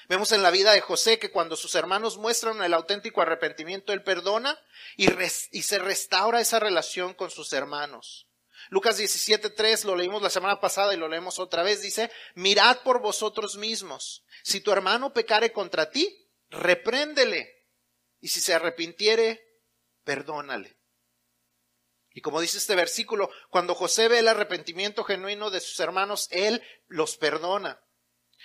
Vemos 0.07 0.31
en 0.31 0.41
la 0.41 0.49
vida 0.49 0.71
de 0.71 0.81
José 0.81 1.19
que 1.19 1.31
cuando 1.31 1.55
sus 1.55 1.75
hermanos 1.75 2.17
muestran 2.17 2.63
el 2.63 2.73
auténtico 2.73 3.21
arrepentimiento, 3.21 3.93
él 3.93 4.03
perdona 4.03 4.59
y, 4.97 5.07
y 5.51 5.61
se 5.61 5.79
restaura 5.79 6.41
esa 6.41 6.59
relación 6.59 7.13
con 7.13 7.29
sus 7.29 7.53
hermanos. 7.53 8.27
Lucas 8.69 8.99
17.3 8.99 9.83
lo 9.85 9.95
leímos 9.95 10.21
la 10.21 10.29
semana 10.29 10.59
pasada 10.59 10.93
y 10.93 10.97
lo 10.97 11.07
leemos 11.07 11.39
otra 11.39 11.63
vez. 11.63 11.81
Dice, 11.81 12.11
mirad 12.35 12.79
por 12.79 13.01
vosotros 13.01 13.57
mismos. 13.57 14.23
Si 14.43 14.61
tu 14.61 14.71
hermano 14.71 15.13
pecare 15.13 15.51
contra 15.51 15.89
ti, 15.89 16.27
repréndele. 16.49 17.65
Y 18.19 18.27
si 18.27 18.41
se 18.41 18.53
arrepintiere, 18.53 19.48
perdónale. 20.09 20.75
Y 22.15 22.21
como 22.21 22.41
dice 22.41 22.57
este 22.57 22.75
versículo, 22.75 23.29
cuando 23.51 23.75
José 23.75 24.07
ve 24.07 24.17
el 24.17 24.27
arrepentimiento 24.27 25.03
genuino 25.03 25.51
de 25.51 25.59
sus 25.59 25.79
hermanos, 25.79 26.27
él 26.31 26.63
los 26.87 27.15
perdona. 27.15 27.79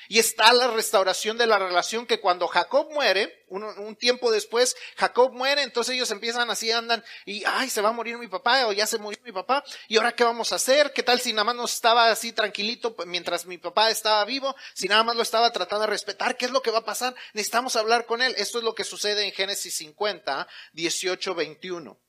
Y 0.09 0.19
está 0.19 0.53
la 0.53 0.69
restauración 0.69 1.39
de 1.39 1.47
la 1.47 1.59
relación 1.59 2.07
que 2.07 2.21
cuando 2.21 2.47
Jacob 2.47 2.91
muere, 2.93 3.45
un, 3.49 3.97
tiempo 3.97 4.31
después, 4.31 4.77
Jacob 4.97 5.33
muere, 5.33 5.63
entonces 5.63 5.95
ellos 5.95 6.11
empiezan 6.11 6.51
así, 6.51 6.71
andan, 6.71 7.05
y 7.25 7.45
ay, 7.45 7.71
se 7.71 7.81
va 7.81 7.91
a 7.91 7.93
morir 7.93 8.19
mi 8.19 8.29
papá, 8.29 8.67
o 8.67 8.73
ya 8.73 8.87
se 8.87 8.99
murió 8.99 9.19
mi 9.25 9.33
papá, 9.33 9.65
y 9.89 9.97
ahora 9.97 10.13
qué 10.13 10.25
vamos 10.25 10.53
a 10.53 10.57
hacer, 10.57 10.93
qué 10.93 11.03
tal 11.03 11.21
si 11.21 11.33
nada 11.33 11.45
más 11.45 11.55
no 11.55 11.65
estaba 11.65 12.11
así 12.11 12.33
tranquilito 12.33 12.95
mientras 13.07 13.47
mi 13.47 13.59
papá 13.59 13.91
estaba 13.91 14.25
vivo, 14.25 14.55
si 14.75 14.89
nada 14.89 15.05
más 15.05 15.17
lo 15.17 15.23
estaba 15.23 15.51
tratando 15.53 15.83
de 15.83 15.91
respetar, 15.91 16.37
qué 16.37 16.47
es 16.47 16.51
lo 16.51 16.63
que 16.63 16.71
va 16.71 16.79
a 16.79 16.85
pasar, 16.85 17.15
necesitamos 17.33 17.77
hablar 17.77 18.07
con 18.07 18.23
él. 18.23 18.35
Esto 18.37 18.59
es 18.59 18.65
lo 18.65 18.75
que 18.75 18.85
sucede 18.85 19.25
en 19.25 19.33
Génesis 19.33 19.77
50, 19.77 20.47
18, 20.73 21.35
21. 21.35 22.01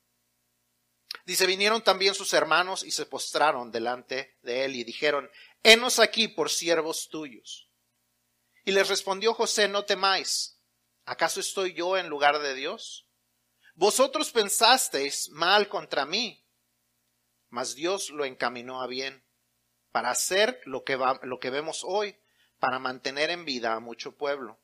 Dice, 1.24 1.46
vinieron 1.46 1.82
también 1.82 2.14
sus 2.14 2.32
hermanos 2.34 2.84
y 2.84 2.90
se 2.90 3.06
postraron 3.06 3.72
delante 3.72 4.36
de 4.42 4.64
él 4.64 4.76
y 4.76 4.84
dijeron, 4.84 5.30
henos 5.62 5.98
aquí 5.98 6.28
por 6.28 6.50
siervos 6.50 7.08
tuyos. 7.08 7.65
Y 8.66 8.72
les 8.72 8.88
respondió 8.88 9.32
José, 9.32 9.68
no 9.68 9.84
temáis, 9.84 10.60
¿acaso 11.04 11.38
estoy 11.38 11.72
yo 11.72 11.96
en 11.96 12.08
lugar 12.08 12.40
de 12.40 12.52
Dios? 12.52 13.06
Vosotros 13.76 14.32
pensasteis 14.32 15.28
mal 15.28 15.68
contra 15.68 16.04
mí, 16.04 16.44
mas 17.48 17.76
Dios 17.76 18.10
lo 18.10 18.24
encaminó 18.24 18.82
a 18.82 18.88
bien, 18.88 19.24
para 19.92 20.10
hacer 20.10 20.60
lo 20.64 20.82
que, 20.82 20.98
lo 21.22 21.38
que 21.38 21.50
vemos 21.50 21.84
hoy, 21.84 22.18
para 22.58 22.80
mantener 22.80 23.30
en 23.30 23.44
vida 23.44 23.74
a 23.74 23.78
mucho 23.78 24.16
pueblo. 24.16 24.58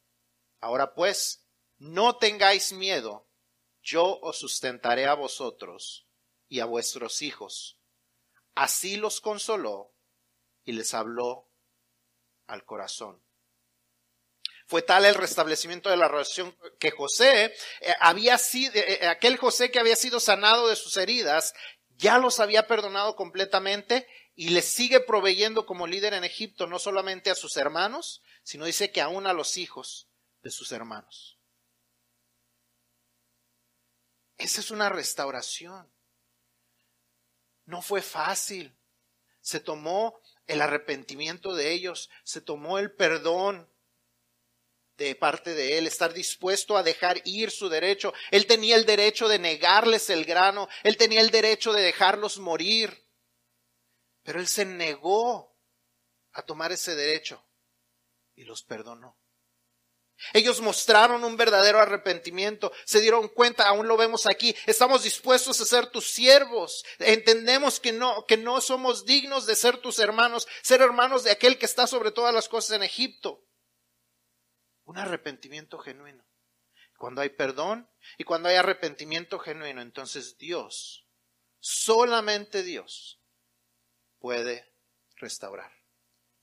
Ahora 0.59 0.95
pues, 0.95 1.47
no 1.79 2.17
tengáis 2.17 2.73
miedo, 2.73 3.29
yo 3.85 4.19
os 4.19 4.37
sustentaré 4.37 5.07
a 5.07 5.15
vosotros 5.15 6.09
y 6.49 6.59
a 6.59 6.65
vuestros 6.65 7.23
hijos. 7.23 7.79
Así 8.57 8.97
los 8.97 9.21
consoló 9.21 9.95
y 10.65 10.73
les 10.73 10.93
habló 10.93 11.49
al 12.49 12.65
corazón. 12.65 13.23
Fue 14.73 14.81
tal 14.81 15.05
el 15.05 15.17
restablecimiento 15.17 15.91
de 15.91 15.99
la 15.99 16.09
relación 16.09 16.57
que 16.79 16.93
José 16.93 17.55
eh, 17.83 17.95
había 18.01 18.39
sido, 18.39 18.73
eh, 18.73 19.01
eh, 19.03 19.07
aquel 19.07 19.37
José 19.37 19.71
que 19.71 19.79
había 19.79 19.97
sido 19.97 20.19
sanado 20.19 20.69
de 20.69 20.77
sus 20.77 20.97
heridas, 20.97 21.53
ya 21.99 22.17
los 22.17 22.41
había 22.41 22.67
perdonado 22.67 23.15
completamente 23.15 24.09
y 24.35 24.49
les 24.49 24.65
sigue 24.65 25.01
proveyendo 25.01 25.67
como 25.67 25.87
líder 25.87 26.15
en 26.15 26.25
Egipto 26.25 26.67
no 26.67 26.79
solamente 26.79 27.29
a 27.29 27.35
sus 27.35 27.59
hermanos, 27.59 28.23
sino 28.45 28.65
dice 28.65 28.91
que 28.91 29.03
aún 29.03 29.27
a 29.27 29.35
los 29.35 29.59
hijos 29.59 30.09
de 30.41 30.51
sus 30.51 30.73
hermanos. 30.73 31.39
Esa 34.39 34.61
es 34.61 34.71
una 34.71 34.89
restauración. 34.89 35.93
No 37.67 37.83
fue 37.83 38.01
fácil. 38.01 38.75
Se 39.43 39.61
tomó 39.61 40.19
el 40.47 40.63
arrepentimiento 40.63 41.55
de 41.55 41.73
ellos, 41.73 42.09
se 42.25 42.41
tomó 42.41 42.79
el 42.79 42.91
perdón 42.91 43.71
de 44.97 45.15
parte 45.15 45.55
de 45.55 45.79
él, 45.79 45.87
estar 45.87 46.13
dispuesto 46.13 46.77
a 46.77 46.83
dejar 46.83 47.21
ir 47.25 47.51
su 47.51 47.69
derecho. 47.69 48.13
Él 48.31 48.47
tenía 48.47 48.77
el 48.77 48.87
derecho 48.87 49.29
de 49.29 49.39
negarles 49.39 50.11
el 50.11 50.25
grano, 50.25 50.69
él 50.83 50.97
tenía 50.97 51.21
el 51.21 51.31
derecho 51.31 51.73
de 51.73 51.83
dejarlos 51.83 52.39
morir, 52.39 53.09
pero 54.23 54.41
él 54.41 54.49
se 54.49 54.65
negó 54.65 55.57
a 56.33 56.43
tomar 56.43 56.73
ese 56.73 56.95
derecho 56.95 57.45
y 58.35 58.45
los 58.45 58.63
perdonó. 58.63 59.19
Ellos 60.33 60.61
mostraron 60.61 61.25
un 61.25 61.37
verdadero 61.37 61.81
arrepentimiento, 61.81 62.73
se 62.85 63.01
dieron 63.01 63.29
cuenta, 63.29 63.67
aún 63.67 63.89
lo 63.89 63.97
vemos 63.97 64.27
aquí, 64.27 64.55
estamos 64.67 65.03
dispuestos 65.03 65.61
a 65.61 65.67
ser 65.67 65.89
tus 65.89 66.13
siervos, 66.13 66.85
entendemos 67.01 67.81
que 67.81 67.93
no, 67.93 68.25
que 68.27 68.37
no 68.37 68.61
somos 68.61 69.05
dignos 69.05 69.47
de 69.47 69.57
ser 69.57 69.79
tus 69.79 69.99
hermanos, 69.99 70.47
ser 70.63 70.81
hermanos 70.81 71.25
de 71.25 71.33
aquel 71.33 71.59
que 71.59 71.67
está 71.67 71.89
sobre 71.89 72.13
todas 72.13 72.33
las 72.33 72.49
cosas 72.49 72.77
en 72.77 72.85
Egipto. 72.85 73.45
Un 74.93 74.99
arrepentimiento 74.99 75.79
genuino. 75.79 76.23
Cuando 76.99 77.23
hay 77.23 77.31
perdón 77.31 77.89
y 78.19 78.25
cuando 78.25 78.51
hay 78.51 78.57
arrepentimiento 78.57 79.39
genuino, 79.39 79.81
entonces 79.81 80.37
Dios, 80.37 81.09
solamente 81.61 82.63
Dios, 82.63 83.19
puede 84.19 84.71
restaurar 85.17 85.73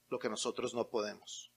lo 0.07 0.17
que 0.17 0.29
nosotros 0.29 0.73
no 0.73 0.89
podemos. 0.89 1.51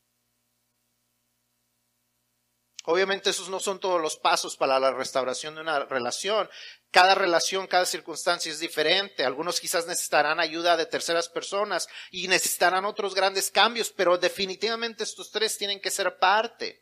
Obviamente 2.84 3.30
esos 3.30 3.48
no 3.48 3.58
son 3.58 3.80
todos 3.80 3.98
los 3.98 4.18
pasos 4.18 4.58
para 4.58 4.78
la 4.78 4.92
restauración 4.92 5.54
de 5.54 5.62
una 5.62 5.86
relación. 5.86 6.50
Cada 6.90 7.14
relación, 7.14 7.68
cada 7.68 7.86
circunstancia 7.86 8.52
es 8.52 8.60
diferente. 8.60 9.24
Algunos 9.24 9.62
quizás 9.62 9.86
necesitarán 9.86 10.40
ayuda 10.40 10.76
de 10.76 10.84
terceras 10.84 11.30
personas 11.30 11.88
y 12.10 12.28
necesitarán 12.28 12.84
otros 12.84 13.14
grandes 13.14 13.50
cambios, 13.50 13.90
pero 13.90 14.18
definitivamente 14.18 15.04
estos 15.04 15.30
tres 15.30 15.56
tienen 15.56 15.80
que 15.80 15.90
ser 15.90 16.18
parte 16.18 16.81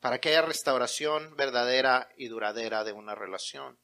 para 0.00 0.18
que 0.18 0.30
haya 0.30 0.42
restauración 0.42 1.36
verdadera 1.36 2.08
y 2.16 2.28
duradera 2.28 2.84
de 2.84 2.92
una 2.92 3.14
relación. 3.14 3.78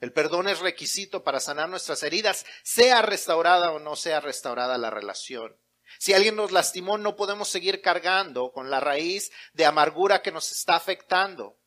El 0.00 0.12
perdón 0.14 0.48
es 0.48 0.60
requisito 0.60 1.22
para 1.22 1.40
sanar 1.40 1.68
nuestras 1.68 2.02
heridas, 2.02 2.46
sea 2.62 3.02
restaurada 3.02 3.70
o 3.72 3.78
no 3.78 3.96
sea 3.96 4.20
restaurada 4.20 4.78
la 4.78 4.88
relación. 4.88 5.54
Si 5.98 6.14
alguien 6.14 6.36
nos 6.36 6.52
lastimó, 6.52 6.96
no 6.96 7.16
podemos 7.16 7.48
seguir 7.48 7.82
cargando 7.82 8.52
con 8.52 8.70
la 8.70 8.80
raíz 8.80 9.30
de 9.52 9.66
amargura 9.66 10.22
que 10.22 10.32
nos 10.32 10.50
está 10.52 10.74
afectando 10.76 11.58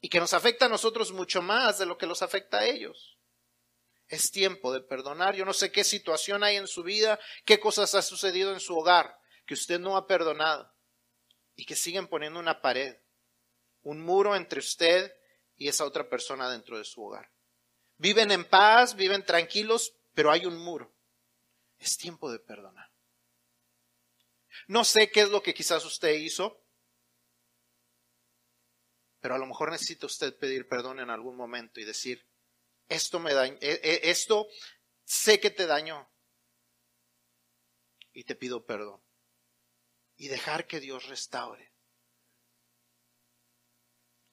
y 0.00 0.08
que 0.08 0.18
nos 0.18 0.34
afecta 0.34 0.66
a 0.66 0.68
nosotros 0.68 1.12
mucho 1.12 1.40
más 1.40 1.78
de 1.78 1.86
lo 1.86 1.98
que 1.98 2.06
los 2.06 2.22
afecta 2.22 2.58
a 2.58 2.66
ellos. 2.66 3.16
Es 4.08 4.32
tiempo 4.32 4.72
de 4.72 4.80
perdonar. 4.80 5.36
Yo 5.36 5.44
no 5.44 5.52
sé 5.52 5.70
qué 5.70 5.84
situación 5.84 6.42
hay 6.42 6.56
en 6.56 6.66
su 6.66 6.82
vida, 6.82 7.20
qué 7.44 7.60
cosas 7.60 7.94
ha 7.94 8.02
sucedido 8.02 8.52
en 8.52 8.60
su 8.60 8.76
hogar 8.76 9.16
que 9.46 9.54
usted 9.54 9.78
no 9.78 9.96
ha 9.96 10.06
perdonado 10.06 10.72
y 11.58 11.64
que 11.64 11.74
siguen 11.74 12.06
poniendo 12.06 12.38
una 12.38 12.62
pared, 12.62 12.96
un 13.82 14.00
muro 14.00 14.36
entre 14.36 14.60
usted 14.60 15.12
y 15.56 15.66
esa 15.66 15.84
otra 15.84 16.08
persona 16.08 16.48
dentro 16.48 16.78
de 16.78 16.84
su 16.84 17.02
hogar. 17.02 17.32
Viven 17.96 18.30
en 18.30 18.48
paz, 18.48 18.94
viven 18.94 19.26
tranquilos, 19.26 19.92
pero 20.14 20.30
hay 20.30 20.46
un 20.46 20.56
muro. 20.56 20.94
Es 21.80 21.96
tiempo 21.96 22.30
de 22.30 22.38
perdonar. 22.38 22.92
No 24.68 24.84
sé 24.84 25.10
qué 25.10 25.22
es 25.22 25.30
lo 25.30 25.42
que 25.42 25.52
quizás 25.52 25.84
usted 25.84 26.12
hizo, 26.12 26.64
pero 29.18 29.34
a 29.34 29.38
lo 29.38 29.46
mejor 29.46 29.72
necesita 29.72 30.06
usted 30.06 30.38
pedir 30.38 30.68
perdón 30.68 31.00
en 31.00 31.10
algún 31.10 31.36
momento 31.36 31.80
y 31.80 31.84
decir, 31.84 32.24
esto 32.88 33.18
me 33.18 33.34
dañó, 33.34 33.58
e, 33.60 33.80
e, 33.82 34.10
esto 34.10 34.46
sé 35.02 35.40
que 35.40 35.50
te 35.50 35.66
dañó 35.66 36.08
y 38.12 38.22
te 38.22 38.36
pido 38.36 38.64
perdón. 38.64 39.02
Y 40.18 40.28
dejar 40.28 40.66
que 40.66 40.80
Dios 40.80 41.06
restaure. 41.06 41.72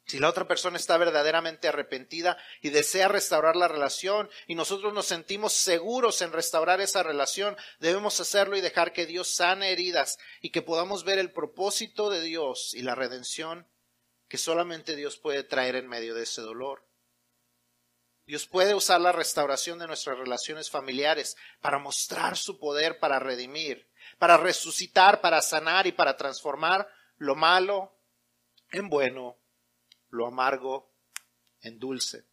Si 0.07 0.19
la 0.19 0.29
otra 0.29 0.47
persona 0.47 0.77
está 0.77 0.97
verdaderamente 0.97 1.67
arrepentida 1.67 2.37
y 2.61 2.69
desea 2.69 3.07
restaurar 3.07 3.55
la 3.55 3.67
relación 3.67 4.29
y 4.45 4.53
nosotros 4.53 4.93
nos 4.93 5.07
sentimos 5.07 5.53
seguros 5.53 6.21
en 6.21 6.31
restaurar 6.31 6.79
esa 6.79 7.01
relación, 7.01 7.57
debemos 7.79 8.19
hacerlo 8.19 8.55
y 8.55 8.61
dejar 8.61 8.93
que 8.93 9.07
Dios 9.07 9.29
sane 9.29 9.71
heridas 9.71 10.19
y 10.41 10.51
que 10.51 10.61
podamos 10.61 11.05
ver 11.05 11.17
el 11.17 11.31
propósito 11.31 12.11
de 12.11 12.21
Dios 12.21 12.75
y 12.75 12.83
la 12.83 12.93
redención 12.93 13.67
que 14.27 14.37
solamente 14.37 14.95
Dios 14.95 15.17
puede 15.17 15.43
traer 15.43 15.75
en 15.75 15.87
medio 15.87 16.13
de 16.13 16.23
ese 16.23 16.41
dolor. 16.41 16.87
Dios 18.27 18.47
puede 18.47 18.73
usar 18.73 19.01
la 19.01 19.11
restauración 19.11 19.79
de 19.79 19.87
nuestras 19.87 20.17
relaciones 20.17 20.69
familiares 20.69 21.35
para 21.61 21.79
mostrar 21.79 22.37
su 22.37 22.59
poder, 22.59 22.99
para 22.99 23.19
redimir, 23.19 23.87
para 24.17 24.37
resucitar, 24.37 25.21
para 25.21 25.41
sanar 25.41 25.87
y 25.87 25.91
para 25.91 26.15
transformar 26.15 26.87
lo 27.17 27.35
malo 27.35 27.97
en 28.71 28.89
bueno 28.89 29.37
lo 30.09 30.27
amargo 30.27 30.93
en 31.61 31.77
dulce. 31.77 32.25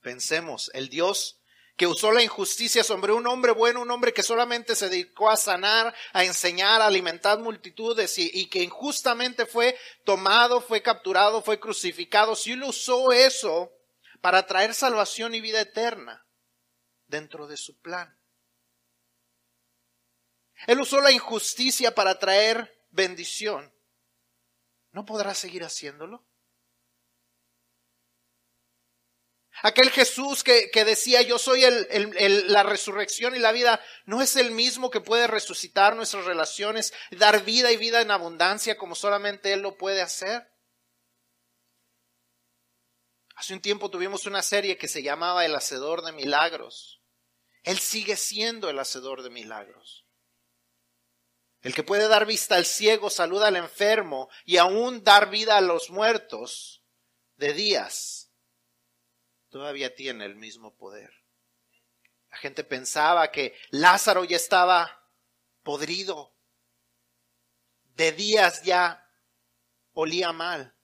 Pensemos, 0.00 0.70
el 0.74 0.88
Dios 0.88 1.40
que 1.76 1.86
usó 1.86 2.12
la 2.12 2.22
injusticia 2.22 2.84
sobre 2.84 3.12
un 3.12 3.26
hombre 3.26 3.52
bueno, 3.52 3.82
un 3.82 3.90
hombre 3.90 4.12
que 4.12 4.22
solamente 4.22 4.76
se 4.76 4.88
dedicó 4.88 5.30
a 5.30 5.36
sanar, 5.36 5.94
a 6.12 6.24
enseñar, 6.24 6.80
a 6.80 6.86
alimentar 6.86 7.38
multitudes 7.40 8.16
y, 8.18 8.30
y, 8.32 8.46
que 8.46 8.62
injustamente 8.62 9.44
fue 9.44 9.76
tomado, 10.04 10.60
fue 10.60 10.82
capturado, 10.82 11.42
fue 11.42 11.58
crucificado, 11.58 12.36
si 12.36 12.52
él 12.52 12.62
usó 12.62 13.12
eso 13.12 13.72
para 14.20 14.46
traer 14.46 14.72
salvación 14.72 15.34
y 15.34 15.40
vida 15.40 15.60
eterna 15.60 16.24
dentro 17.06 17.48
de 17.48 17.56
su 17.56 17.80
plan. 17.80 18.16
Él 20.66 20.80
usó 20.80 21.00
la 21.00 21.12
injusticia 21.12 21.94
para 21.94 22.18
traer 22.18 22.86
bendición. 22.90 23.74
¿no 24.94 25.04
podrá 25.04 25.34
seguir 25.34 25.64
haciéndolo? 25.64 26.24
Aquel 29.62 29.90
Jesús 29.90 30.42
que, 30.42 30.70
decía 30.84 31.22
yo 31.22 31.38
soy 31.38 31.64
el, 31.64 32.52
la 32.52 32.62
resurrección 32.62 33.34
y 33.34 33.38
la 33.38 33.52
vida, 33.52 33.80
¿no 34.04 34.22
es 34.22 34.36
el 34.36 34.50
mismo 34.52 34.90
que 34.90 35.00
puede 35.00 35.26
resucitar 35.26 35.96
nuestras 35.96 36.24
relaciones, 36.24 36.92
dar 37.10 37.44
vida 37.44 37.70
y 37.72 37.76
vida 37.76 38.00
en 38.00 38.10
abundancia 38.10 38.76
como 38.76 38.94
solamente 38.94 39.52
Él 39.52 39.60
lo 39.60 39.76
puede 39.76 40.00
hacer? 40.00 40.48
Hace 43.36 43.54
un 43.54 43.60
tiempo 43.60 43.90
tuvimos 43.90 44.26
una 44.26 44.42
serie 44.42 44.76
que 44.76 44.86
se 44.86 45.02
llamaba 45.02 45.44
El 45.44 45.56
Hacedor 45.56 46.02
de 46.02 46.12
Milagros. 46.12 47.02
Él 47.64 47.78
sigue 47.78 48.16
siendo 48.16 48.70
el 48.70 48.78
Hacedor 48.78 49.22
de 49.22 49.30
Milagros. 49.30 50.03
El 51.64 51.74
que 51.74 51.82
puede 51.82 52.08
dar 52.08 52.26
vista 52.26 52.56
al 52.56 52.66
ciego, 52.66 53.08
saluda 53.08 53.48
al 53.48 53.56
enfermo 53.56 54.28
y 54.44 54.58
aún 54.58 55.02
dar 55.02 55.30
vida 55.30 55.56
a 55.56 55.62
los 55.62 55.88
muertos 55.88 56.84
de 57.36 57.54
días, 57.54 58.30
todavía 59.48 59.94
tiene 59.94 60.26
el 60.26 60.36
mismo 60.36 60.76
poder. 60.76 61.10
La 62.30 62.36
gente 62.36 62.64
pensaba 62.64 63.30
que 63.30 63.56
Lázaro 63.70 64.24
ya 64.24 64.36
estaba 64.36 65.08
podrido, 65.62 66.36
de 67.96 68.12
días 68.12 68.62
ya 68.62 69.10
olía 69.94 70.32
mal. 70.32 70.76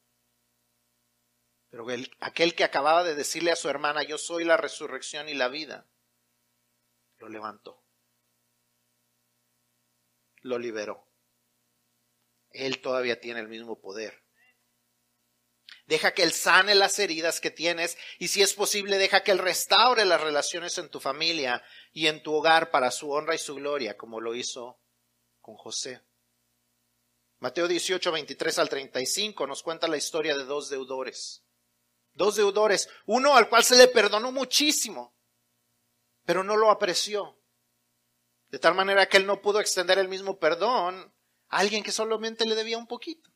Pero 1.68 1.86
aquel 2.20 2.54
que 2.54 2.64
acababa 2.64 3.04
de 3.04 3.14
decirle 3.14 3.52
a 3.52 3.56
su 3.56 3.68
hermana, 3.68 4.02
yo 4.02 4.16
soy 4.16 4.44
la 4.44 4.56
resurrección 4.56 5.28
y 5.28 5.34
la 5.34 5.48
vida, 5.48 5.86
lo 7.18 7.28
levantó 7.28 7.79
lo 10.40 10.58
liberó. 10.58 11.06
Él 12.50 12.80
todavía 12.80 13.20
tiene 13.20 13.40
el 13.40 13.48
mismo 13.48 13.80
poder. 13.80 14.22
Deja 15.86 16.14
que 16.14 16.22
Él 16.22 16.32
sane 16.32 16.74
las 16.74 16.98
heridas 16.98 17.40
que 17.40 17.50
tienes 17.50 17.98
y 18.18 18.28
si 18.28 18.42
es 18.42 18.54
posible, 18.54 18.98
deja 18.98 19.24
que 19.24 19.32
Él 19.32 19.38
restaure 19.38 20.04
las 20.04 20.20
relaciones 20.20 20.78
en 20.78 20.88
tu 20.88 21.00
familia 21.00 21.64
y 21.92 22.06
en 22.06 22.22
tu 22.22 22.32
hogar 22.34 22.70
para 22.70 22.90
su 22.90 23.10
honra 23.10 23.34
y 23.34 23.38
su 23.38 23.56
gloria, 23.56 23.96
como 23.96 24.20
lo 24.20 24.34
hizo 24.34 24.80
con 25.40 25.56
José. 25.56 26.00
Mateo 27.40 27.66
18, 27.66 28.12
23 28.12 28.58
al 28.58 28.68
35 28.68 29.46
nos 29.46 29.62
cuenta 29.62 29.88
la 29.88 29.96
historia 29.96 30.36
de 30.36 30.44
dos 30.44 30.68
deudores. 30.68 31.42
Dos 32.12 32.36
deudores, 32.36 32.88
uno 33.06 33.34
al 33.34 33.48
cual 33.48 33.64
se 33.64 33.76
le 33.76 33.88
perdonó 33.88 34.30
muchísimo, 34.30 35.16
pero 36.24 36.44
no 36.44 36.56
lo 36.56 36.70
apreció. 36.70 37.39
De 38.50 38.58
tal 38.58 38.74
manera 38.74 39.08
que 39.08 39.16
él 39.16 39.26
no 39.26 39.40
pudo 39.40 39.60
extender 39.60 39.98
el 39.98 40.08
mismo 40.08 40.38
perdón 40.38 41.14
a 41.48 41.58
alguien 41.58 41.82
que 41.82 41.92
solamente 41.92 42.46
le 42.46 42.54
debía 42.54 42.78
un 42.78 42.86
poquito. 42.86 43.30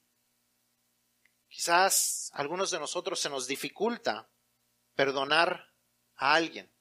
Quizás 1.49 2.31
a 2.35 2.39
algunos 2.39 2.71
de 2.73 2.81
nosotros 2.81 3.21
se 3.21 3.31
nos 3.31 3.47
dificulta 3.47 4.29
perdonar 4.95 5.73
a 6.17 6.35
alguien, 6.35 6.73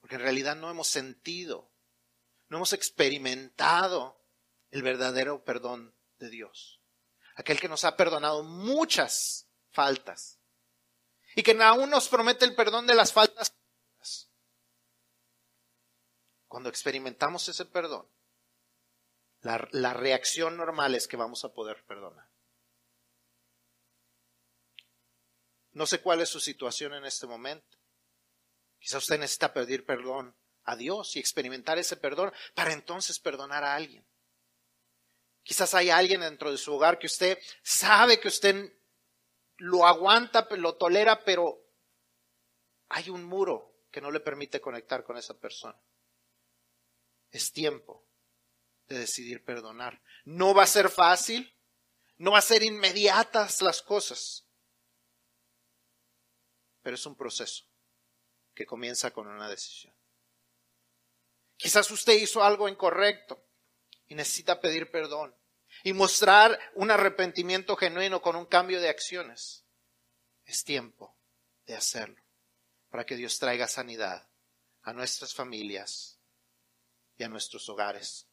porque 0.00 0.16
en 0.16 0.22
realidad 0.22 0.54
no 0.56 0.70
hemos 0.70 0.88
sentido, 0.88 1.72
no 2.48 2.58
hemos 2.58 2.74
experimentado 2.74 4.22
el 4.70 4.82
verdadero 4.82 5.44
perdón 5.44 5.94
de 6.18 6.28
Dios. 6.28 6.82
Aquel 7.36 7.58
que 7.58 7.68
nos 7.68 7.84
ha 7.84 7.96
perdonado 7.96 8.42
muchas 8.42 9.48
faltas 9.70 10.40
y 11.34 11.42
que 11.42 11.52
aún 11.62 11.88
nos 11.88 12.08
promete 12.08 12.44
el 12.44 12.54
perdón 12.54 12.86
de 12.86 12.94
las 12.94 13.12
faltas 13.12 13.54
cuando 16.50 16.68
experimentamos 16.68 17.48
ese 17.48 17.64
perdón, 17.64 18.08
la, 19.42 19.94
reacción 19.94 20.56
normal 20.56 20.96
es 20.96 21.06
que 21.06 21.16
vamos 21.16 21.44
a 21.44 21.54
poder 21.54 21.84
perdonar. 21.84 22.28
No 25.70 25.86
sé 25.86 26.00
cuál 26.00 26.20
es 26.20 26.28
su 26.28 26.40
situación 26.40 26.92
en 26.94 27.04
este 27.04 27.28
momento. 27.28 27.78
Quizá 28.80 28.98
usted 28.98 29.20
necesita 29.20 29.54
pedir 29.54 29.86
perdón 29.86 30.34
a 30.64 30.74
Dios 30.74 31.14
y 31.14 31.20
experimentar 31.20 31.78
ese 31.78 31.96
perdón 31.96 32.32
para 32.56 32.72
entonces 32.72 33.20
perdonar 33.20 33.62
a 33.62 33.76
alguien. 33.76 34.04
Quizás 35.44 35.72
hay 35.74 35.90
alguien 35.90 36.22
dentro 36.22 36.50
de 36.50 36.58
su 36.58 36.74
hogar 36.74 36.98
que 36.98 37.06
usted 37.06 37.38
sabe 37.62 38.18
que 38.18 38.26
usted 38.26 38.76
lo 39.58 39.86
aguanta, 39.86 40.48
lo 40.56 40.74
tolera, 40.74 41.22
pero 41.24 41.64
hay 42.88 43.08
un 43.08 43.22
muro 43.22 43.84
que 43.92 44.00
no 44.00 44.10
le 44.10 44.18
permite 44.18 44.60
conectar 44.60 45.04
con 45.04 45.16
esa 45.16 45.38
persona. 45.38 45.80
Es 47.30 47.52
tiempo 47.52 48.06
de 48.88 48.98
decidir 48.98 49.44
perdonar. 49.44 50.02
No 50.24 50.52
va 50.52 50.64
a 50.64 50.66
ser 50.66 50.90
fácil, 50.90 51.56
no 52.18 52.32
va 52.32 52.38
a 52.38 52.42
ser 52.42 52.62
inmediatas 52.62 53.62
las 53.62 53.80
cosas, 53.82 54.46
pero 56.82 56.96
es 56.96 57.06
un 57.06 57.16
proceso 57.16 57.64
que 58.54 58.66
comienza 58.66 59.10
con 59.12 59.26
una 59.26 59.48
decisión. 59.48 59.94
Quizás 61.56 61.90
usted 61.90 62.14
hizo 62.14 62.42
algo 62.42 62.68
incorrecto 62.68 63.42
y 64.06 64.14
necesita 64.14 64.60
pedir 64.60 64.90
perdón 64.90 65.34
y 65.84 65.92
mostrar 65.92 66.58
un 66.74 66.90
arrepentimiento 66.90 67.76
genuino 67.76 68.20
con 68.20 68.36
un 68.36 68.46
cambio 68.46 68.80
de 68.80 68.88
acciones. 68.88 69.64
Es 70.44 70.64
tiempo 70.64 71.16
de 71.66 71.74
hacerlo 71.76 72.22
para 72.88 73.06
que 73.06 73.16
Dios 73.16 73.38
traiga 73.38 73.68
sanidad 73.68 74.28
a 74.82 74.92
nuestras 74.92 75.32
familias 75.32 76.19
y 77.20 77.24
a 77.24 77.28
nuestros 77.28 77.68
hogares. 77.68 78.29